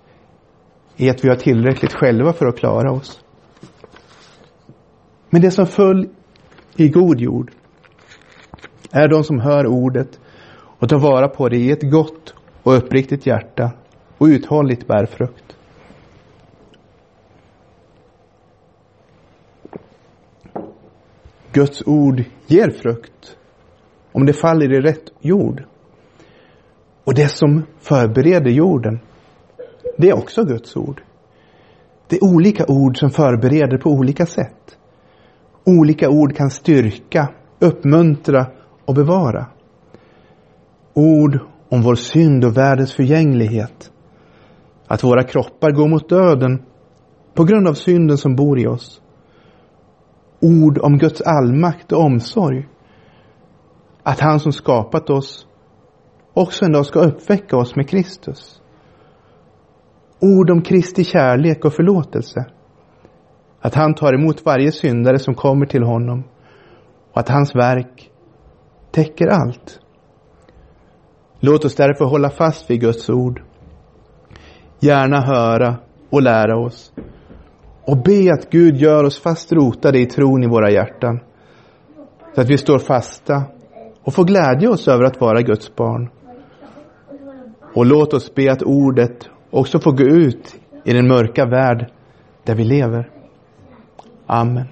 i 0.95 1.09
att 1.09 1.23
vi 1.23 1.29
har 1.29 1.35
tillräckligt 1.35 1.93
själva 1.93 2.33
för 2.33 2.45
att 2.45 2.57
klara 2.57 2.91
oss. 2.91 3.23
Men 5.29 5.41
det 5.41 5.51
som 5.51 5.65
föll 5.65 6.09
i 6.75 6.89
god 6.89 7.19
jord 7.19 7.51
är 8.91 9.07
de 9.07 9.23
som 9.23 9.39
hör 9.39 9.67
ordet 9.67 10.19
och 10.79 10.89
tar 10.89 10.99
vara 10.99 11.27
på 11.27 11.49
det 11.49 11.57
i 11.57 11.71
ett 11.71 11.91
gott 11.91 12.33
och 12.63 12.77
uppriktigt 12.77 13.25
hjärta 13.25 13.71
och 14.17 14.25
uthålligt 14.25 14.87
bär 14.87 15.05
frukt. 15.05 15.40
Guds 21.53 21.83
ord 21.85 22.23
ger 22.47 22.69
frukt 22.69 23.37
om 24.11 24.25
det 24.25 24.33
faller 24.33 24.73
i 24.73 24.81
rätt 24.81 25.11
jord. 25.19 25.63
Och 27.03 27.13
det 27.13 27.27
som 27.27 27.63
förbereder 27.79 28.51
jorden, 28.51 28.99
det 29.97 30.09
är 30.09 30.17
också 30.17 30.43
Guds 30.43 30.75
ord. 30.77 31.01
Det 32.07 32.15
är 32.15 32.23
olika 32.23 32.65
ord 32.67 32.97
som 32.97 33.09
förbereder 33.09 33.77
på 33.77 33.89
olika 33.89 34.25
sätt. 34.25 34.77
Olika 35.65 36.09
ord 36.09 36.35
kan 36.35 36.49
styrka, 36.49 37.29
uppmuntra 37.59 38.45
och 38.85 38.95
bevara. 38.95 39.45
Ord 40.93 41.39
om 41.69 41.81
vår 41.81 41.95
synd 41.95 42.45
och 42.45 42.57
världens 42.57 42.93
förgänglighet. 42.93 43.91
Att 44.87 45.03
våra 45.03 45.23
kroppar 45.23 45.71
går 45.71 45.87
mot 45.87 46.09
döden 46.09 46.65
på 47.33 47.43
grund 47.43 47.67
av 47.67 47.73
synden 47.73 48.17
som 48.17 48.35
bor 48.35 48.59
i 48.59 48.67
oss 48.67 49.00
ord 50.41 50.77
om 50.77 50.97
Guds 50.97 51.21
allmakt 51.21 51.91
och 51.91 52.01
omsorg. 52.03 52.67
Att 54.03 54.19
han 54.19 54.39
som 54.39 54.51
skapat 54.51 55.09
oss 55.09 55.47
också 56.33 56.65
en 56.65 56.71
dag 56.71 56.85
ska 56.85 56.99
uppväcka 56.99 57.57
oss 57.57 57.75
med 57.75 57.89
Kristus. 57.89 58.61
Ord 60.19 60.49
om 60.49 60.61
Kristi 60.61 61.03
kärlek 61.03 61.65
och 61.65 61.73
förlåtelse. 61.73 62.45
Att 63.61 63.75
han 63.75 63.93
tar 63.93 64.13
emot 64.13 64.45
varje 64.45 64.71
syndare 64.71 65.19
som 65.19 65.35
kommer 65.35 65.65
till 65.65 65.83
honom 65.83 66.23
och 67.11 67.19
att 67.19 67.29
hans 67.29 67.55
verk 67.55 68.11
täcker 68.91 69.27
allt. 69.27 69.79
Låt 71.39 71.65
oss 71.65 71.75
därför 71.75 72.05
hålla 72.05 72.29
fast 72.29 72.69
vid 72.69 72.81
Guds 72.81 73.09
ord. 73.09 73.43
Gärna 74.79 75.21
höra 75.21 75.75
och 76.09 76.21
lära 76.21 76.57
oss 76.57 76.93
och 77.85 77.97
be 77.97 78.33
att 78.33 78.49
Gud 78.49 78.75
gör 78.75 79.03
oss 79.03 79.19
fast 79.19 79.51
rotade 79.51 79.99
i 79.99 80.05
tron 80.05 80.43
i 80.43 80.47
våra 80.47 80.71
hjärtan. 80.71 81.19
Så 82.35 82.41
att 82.41 82.49
vi 82.49 82.57
står 82.57 82.79
fasta 82.79 83.43
och 84.03 84.13
får 84.13 84.23
glädja 84.23 84.69
oss 84.69 84.87
över 84.87 85.03
att 85.03 85.21
vara 85.21 85.41
Guds 85.41 85.75
barn. 85.75 86.09
Och 87.73 87.85
låt 87.85 88.13
oss 88.13 88.35
be 88.35 88.51
att 88.51 88.61
ordet 88.61 89.29
också 89.49 89.79
får 89.79 89.91
gå 89.91 90.03
ut 90.03 90.55
i 90.83 90.93
den 90.93 91.07
mörka 91.07 91.45
värld 91.45 91.91
där 92.43 92.55
vi 92.55 92.63
lever. 92.63 93.09
Amen. 94.25 94.67